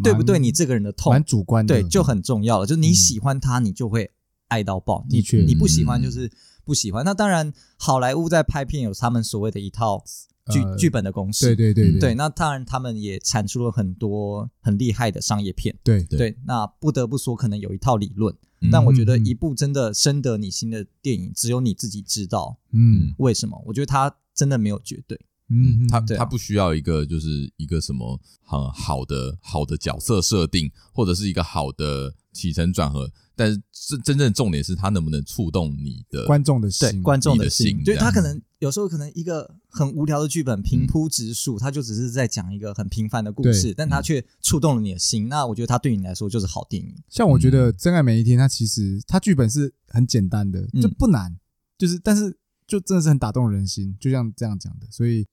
[0.03, 0.37] 对不对？
[0.41, 2.67] 你这个人的痛，蛮主观的，对，就很重要了。
[2.67, 4.11] 就是你喜欢它，你就会
[4.51, 6.31] 爱到爆；你你不喜欢，就是
[6.65, 7.03] 不喜欢。
[7.05, 10.05] 那当然，好莱坞在拍片有他们所谓的一套。
[10.51, 16.03] 剧剧本的公式，对对对对，对，那当然他们也产出了很多很厉害的商业片，对。
[16.03, 18.35] 对，那不得不说可能有一套理论，
[18.73, 23.63] 但我觉得一部真的深得你心的电影，只有你自己知道，嗯，为什么？
[23.67, 25.17] 我觉得它真的没有绝对，
[25.51, 33.13] 嗯，它它不需要一个就是一个什么很好的好的角色设定，或者是一个好的起承转合。
[33.41, 37.83] 但是，真真正重点是他能不能触动你的观众的心，观众的心。
[37.83, 45.29] 对，他可能有时候可能一个很无聊的剧本，平铺直述，他就只是在讲一个很平凡的故事，但他却触动了你的心。
[45.29, 46.95] 那我觉得他对你来说就是好电影。
[47.09, 51.35] 像我觉得《真爱每一天》，它其实它剧本是很简单的，就不难，
[51.79, 52.37] 就是但是
[52.67, 54.87] 就真的是很打动人心，就像这样讲的。
[54.91, 55.27] 所以。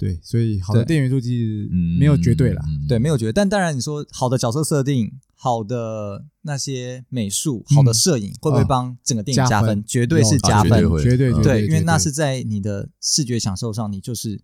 [0.00, 1.68] 对，所以好的电影元素其实
[1.98, 3.32] 没有绝对啦，对，没有绝对。
[3.34, 5.12] 但当然，你说好的角色设定、
[5.42, 9.82] 好的那些美术、好的摄影，会不会帮整个电影加分？
[9.86, 14.38] 绝对是加分，绝对对，因为那是在你的视觉享受上，你就是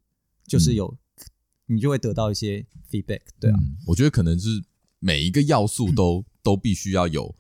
[0.47, 0.97] 就是有，
[1.67, 3.21] 你就会得到一些 feedback。
[3.39, 4.65] 对啊，我觉得可能是
[4.99, 7.35] 每一个要素都 都必须要有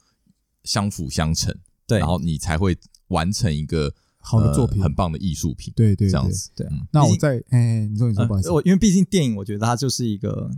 [0.63, 2.77] 相辅相成，对，然后你才会
[3.09, 3.95] 完成一个。
[4.29, 6.67] 好的作品，很棒的艺术品，对对，这样子，对。
[6.91, 10.51] 那我再，哎，你说你说，不好意思，我因为毕竟电影，我觉得它就是一个，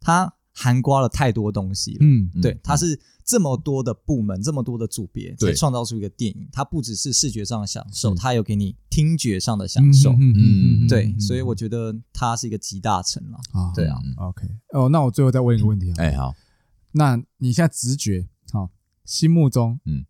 [0.00, 6.46] 它涵盖了太多东西了，嗯，对，它是这么多的部门，这么多的组别，才创造出一个电影。
[6.52, 16.34] 它不只是视觉上的享受，它有给你听觉上的享受，嗯，对，所以我觉得它是一个集大成了，啊，对啊，OK，哦，那我最后再问一个问题啊，哎，好，
[16.92, 18.68] 那你现在直觉，好，
[19.06, 20.04] 心目中，嗯，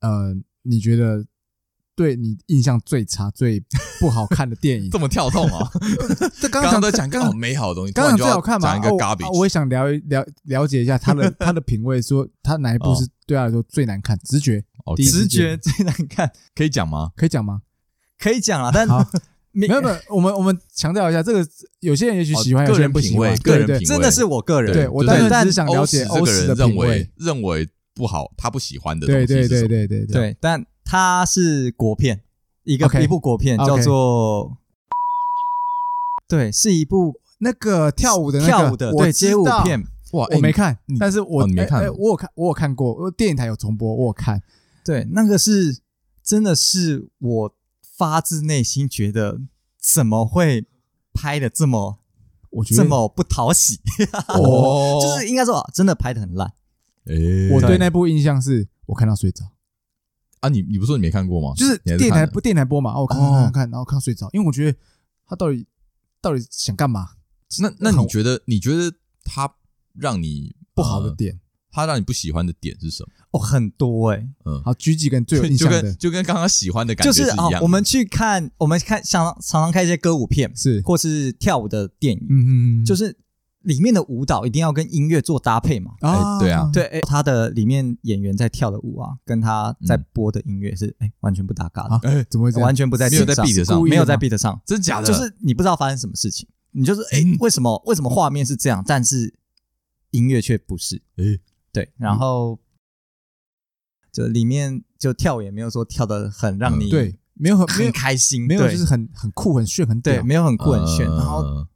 [0.00, 1.26] 呃，你觉得？
[2.02, 3.62] 对你印象最差、最
[4.00, 5.70] 不好看的电影， 这么跳痛啊！
[6.40, 8.76] 这刚刚讲刚刚美好的东西，刚刚最好看嘛？
[8.76, 14.18] 讲一个 garbage，我也想了了了解一下他的 他的品味，说他哪一部是对他来说最难看？
[14.24, 14.64] 直觉，
[14.96, 17.12] 直觉最难看，可以讲吗？
[17.16, 17.62] 可以讲吗？
[18.18, 18.88] 可以讲啊，但
[19.52, 21.46] 没有没有，我们我们强调一下，这个
[21.78, 30.66] 有些人也许喜欢，有些人不喜欢，个人品味，真的是我个人，对我单纯只是想了解欧石的品味，认为不好，他不喜欢的东西，对对对对对对，但。
[30.92, 32.20] 它是国片，
[32.64, 34.58] 一个一部国片叫做，
[36.28, 39.82] 对，是一部那个跳舞的跳舞的对街舞片，
[40.12, 44.42] 哇，我没看，但是我你没看，我有看，我有看过，我电影台有重播，我有看。
[44.84, 45.78] 对，那个是
[46.22, 47.54] 真的是我
[47.96, 49.40] 发自内心觉得
[49.80, 50.66] 怎么会
[51.14, 52.00] 拍的这么，
[52.50, 53.80] 我觉得这么不讨喜。
[54.28, 56.52] 哦，就是应该说真的拍的很烂。
[57.06, 59.51] 诶，我对那部印象是我看到睡着。
[60.42, 61.54] 啊，你你不是说你没看过吗？
[61.56, 64.76] 就是电台不电台播嘛，我看看看，然后看到睡着，因为我觉得
[65.24, 65.64] 他到底
[66.20, 67.10] 到底想干嘛？
[67.60, 68.92] 那那你觉得你觉得
[69.24, 69.48] 他
[69.94, 71.38] 让你不好的点，
[71.70, 73.08] 他让你不喜欢的点是什么？
[73.30, 77.62] 哦，很多哎，嗯，好，举几个最有印象的，就跟刚刚喜欢的感觉是一样。
[77.62, 83.16] 我们去看，我们看常常常看一些歌舞片，是或是跳舞的电影，嗯嗯，就是。
[83.64, 85.92] 里面的舞蹈一定要跟音乐做搭配嘛？
[86.00, 92.66] 啊，对啊，对，他的里面演员在跳的舞啊，跟他在播的音乐是哎完全不搭嘎的，哎，怎么会这样？
[92.66, 95.06] 完全不在，没有在 beat 上，没有在 beat 上，真假的？
[95.06, 99.32] 就是你不知道发生什么事情，你就是哎，为什么为什么画面是这样，但是
[100.10, 101.02] 音乐却不是？
[101.16, 101.38] 哎，
[101.72, 102.58] 对，然后
[104.10, 111.66] 就里面就跳也没有说跳的很让你对，没有很很开心，没有就是很很酷很炫很对，没有很酷很炫，然后。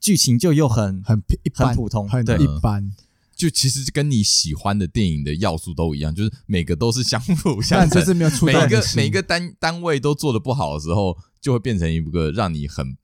[0.00, 2.92] 剧情就又很很一般很普通，很一般。
[3.36, 12.98] 就其实跟你喜欢的电影的要素都一样，就是每个都是相辅相成，但就是没有出每一个每一个单单位都做的不好的时候，就会变成一个让你很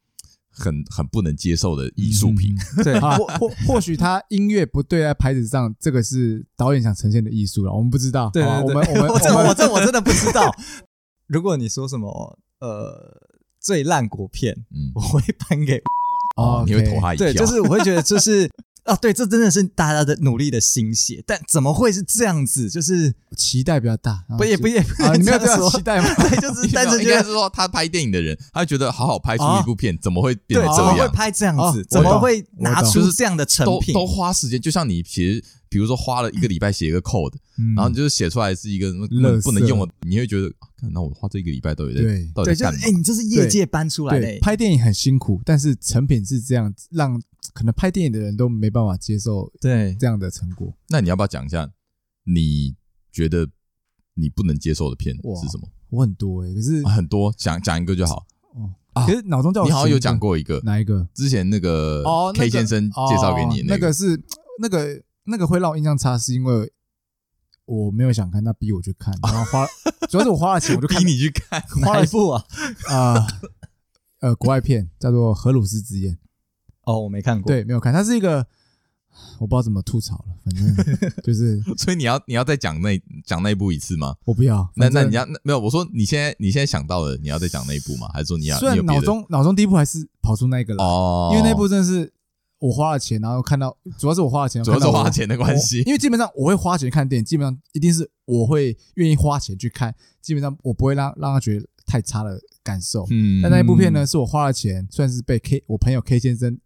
[0.50, 2.54] 很很不能接受的艺术品。
[2.84, 8.28] 对，或或或许他音乐不对，在牌子上，这个是导演想呈现的艺术了，我们不知道。
[8.30, 10.54] 对，我们我们我这我这我真的不知道。
[11.28, 13.22] 如果你说什么呃
[13.58, 15.82] 最烂国片，嗯，我会颁给。
[16.36, 17.26] 哦，你会投他一票？
[17.26, 18.48] 对，就是我会觉得，就是
[18.84, 22.70] 啊，对，这真的是大家的努力的心血，但怎么会是这样子？
[22.70, 24.80] 就是期待比较大，不也不也，
[25.16, 26.08] 你没有这样期待吗？
[26.28, 30.88] 对，就是，但是应该是说，他拍电影的人，他觉得好好拍出一部片，怎么会变成这样？
[30.88, 31.84] 怎么会拍这样子？
[31.90, 33.92] 怎么会拿出这样的成品？
[33.92, 35.44] 都花时间，就像你其实。
[35.76, 37.34] 比如说花了一个礼拜写一个 code，
[37.74, 38.90] 然后你就是写出来是一个
[39.44, 40.50] 不能用的，你会觉得，
[40.90, 42.02] 那我花这一个礼拜都有在
[42.34, 42.80] 到底干嘛？
[42.82, 44.38] 哎，你这是业界搬出来的。
[44.40, 47.20] 拍电影很辛苦，但是成品是这样，让
[47.52, 49.52] 可能拍电影的人都没办法接受。
[49.60, 51.70] 对这样的成果，那你要不要讲一下？
[52.24, 52.74] 你
[53.12, 53.46] 觉得
[54.14, 55.68] 你不能接受的片是什么？
[55.90, 58.26] 我很多哎，可是很多，讲讲一个就好。
[58.94, 61.06] 哦，其实脑中叫你好像有讲过一个，哪一个？
[61.12, 62.02] 之前那个
[62.34, 64.18] K 先生介绍给你那个是
[64.58, 65.02] 那个。
[65.26, 66.72] 那个会让我印象差，是因为
[67.64, 69.66] 我没有想看，他逼我去看，然后花，
[70.08, 72.44] 主要是我花了钱，我就看 逼你去看，花了一部啊
[72.88, 73.26] 啊
[74.20, 76.14] 呃国外片叫做《荷鲁斯之眼》
[76.82, 78.46] 哦，我没看过，对，没有看，它是一个
[79.38, 84.14] 我不知道怎么吐槽了，反正 就是，所以你要你要再讲那讲那一部一次吗？
[84.24, 88.08] 我不要，那那你要那没有，我说你现在你现在想到了，你要再讲那一部吗？
[88.12, 88.56] 还是说你要？
[88.58, 92.12] 虽然脑中脑中第一部还是跑出那个来哦，因为那部真的是。
[92.66, 95.82] 我花了钱，然后看到， 主要是我花了钱，主要是花钱的关系。
[95.82, 103.06] 因为基本上我会花钱看电影，基本上一定是我会愿意花钱去看，基本上我不会让让他觉得太差的感受。
[103.10, 106.58] 嗯，但那一部片呢，是我花了钱，算是被 K 我朋友 K 先生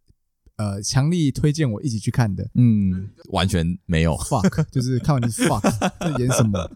[0.56, 2.48] 呃强力推荐我一起去看的。
[2.54, 5.62] 嗯，完全没有 fuck，就是看完就是 fuck，
[6.00, 6.70] 在演什么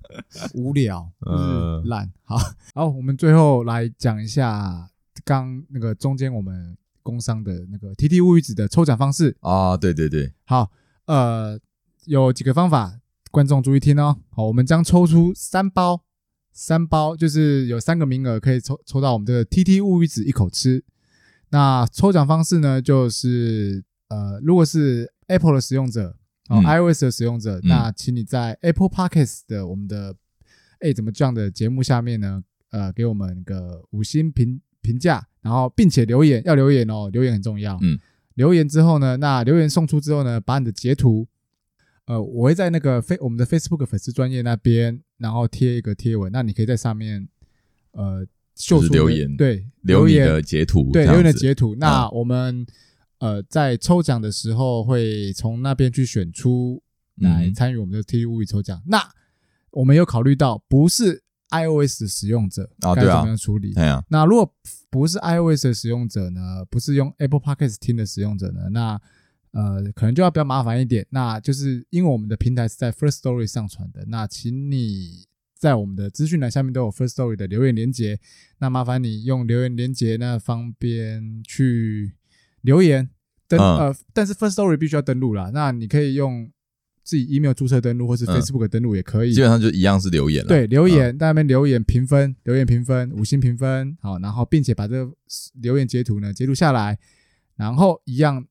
[0.55, 2.12] 无聊，就是烂。
[2.25, 2.37] 好，
[2.75, 4.91] 好，我们最后来讲一下
[5.25, 6.77] 刚那个中间我们。
[7.05, 10.73] 工商的那个 TT 物语子的抽奖方式啊，对对对，好，
[11.05, 11.57] 呃，
[12.07, 12.99] 有几个方法，
[13.31, 14.19] 观众注意听哦。
[14.31, 16.03] 好，我们将抽出三包，
[16.53, 20.83] 三包就是有三个名额可以抽抽到我们这个 TT 物语子一口吃。
[21.51, 26.17] 那抽奖方式呢，就是呃，如果是 Apple 的使用者，
[26.49, 30.17] 哦、嗯、iOS 的使用者，嗯、那请你在 Apple Podcast 的我们的
[30.81, 35.26] 哎怎么这样的节目下面呢，呃，给我们个五星评评价。
[35.41, 37.78] 然后，并且留言要留言哦，留言很重要。
[37.82, 37.99] 嗯，
[38.35, 41.28] 留言之后呢，那留言送出之后呢，把你的截图，
[42.07, 47.28] 呃，我会在那个非我们的 Facebook 粉丝专业那边，然后贴一个贴文，那你可以在上面，
[47.91, 48.26] 呃，
[48.57, 51.74] 秀出留言，对，留言的截图，对，留言的截图。
[51.74, 52.64] 那我们
[53.18, 56.82] 呃在抽奖的时候会从那边去选出
[57.16, 58.80] 来参与我们的语抽奖。
[58.87, 59.07] 那
[59.72, 61.24] 我们有考虑到不是。
[61.63, 63.73] iOS 的使用者该怎么样处理？
[63.75, 64.55] 对啊，那如果
[64.91, 66.65] 不是 iOS 的使用者呢？
[66.71, 68.69] 不是用 Apple Podcast 听的使用者呢？
[68.71, 69.01] 那
[69.53, 71.07] 呃，可能就要比较麻烦一点。
[71.11, 75.27] 那就是因为我们的平台是在 First Story 上传的，那请你
[75.57, 78.19] 在我们的资讯栏下面都有 First Story 的留言连接。
[78.59, 82.15] 那麻烦你用留言连接那方便去
[82.63, 83.09] 留言
[83.47, 85.51] 登呃，但是 First Story 必须要登录啦。
[85.55, 86.51] 那你可以用。
[87.05, 90.49] 自己 email 注册登录，或是 Facebook 登录也可以，基本上就一样是留言了。
[90.49, 95.13] 对，留言在那边留言评分，留言评分，五星评分，好，然后并且把这个
[95.61, 96.99] 留言截图呢截图下来，
[97.57, 98.45] 然后一样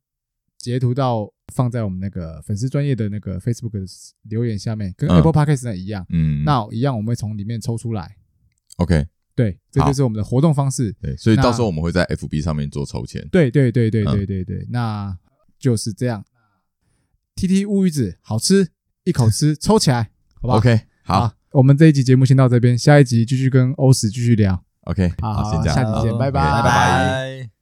[0.60, 3.86] 截图到放在我们那个粉丝专业的那个 Facebook 的
[4.30, 6.06] 留言下面，跟 Apple Podcast 呢一样。
[6.10, 8.16] 嗯，那一样我们会从里面抽出来。
[8.78, 10.96] OK，对，这就是我们的活动方式。
[11.02, 13.28] 对，所以到时候我们会在 FB 上面做抽签。
[13.32, 15.18] 对对对对对对对，那
[15.58, 16.24] 就是这样。
[17.36, 18.70] TT 乌鱼子好吃，
[19.04, 20.04] 一口吃，抽起来，
[20.36, 24.64] 好不好？OK，好，我们这一集节目先到这边，下一集继续跟欧史继续聊。
[24.82, 27.53] OK，好，下期见，拜拜，拜拜。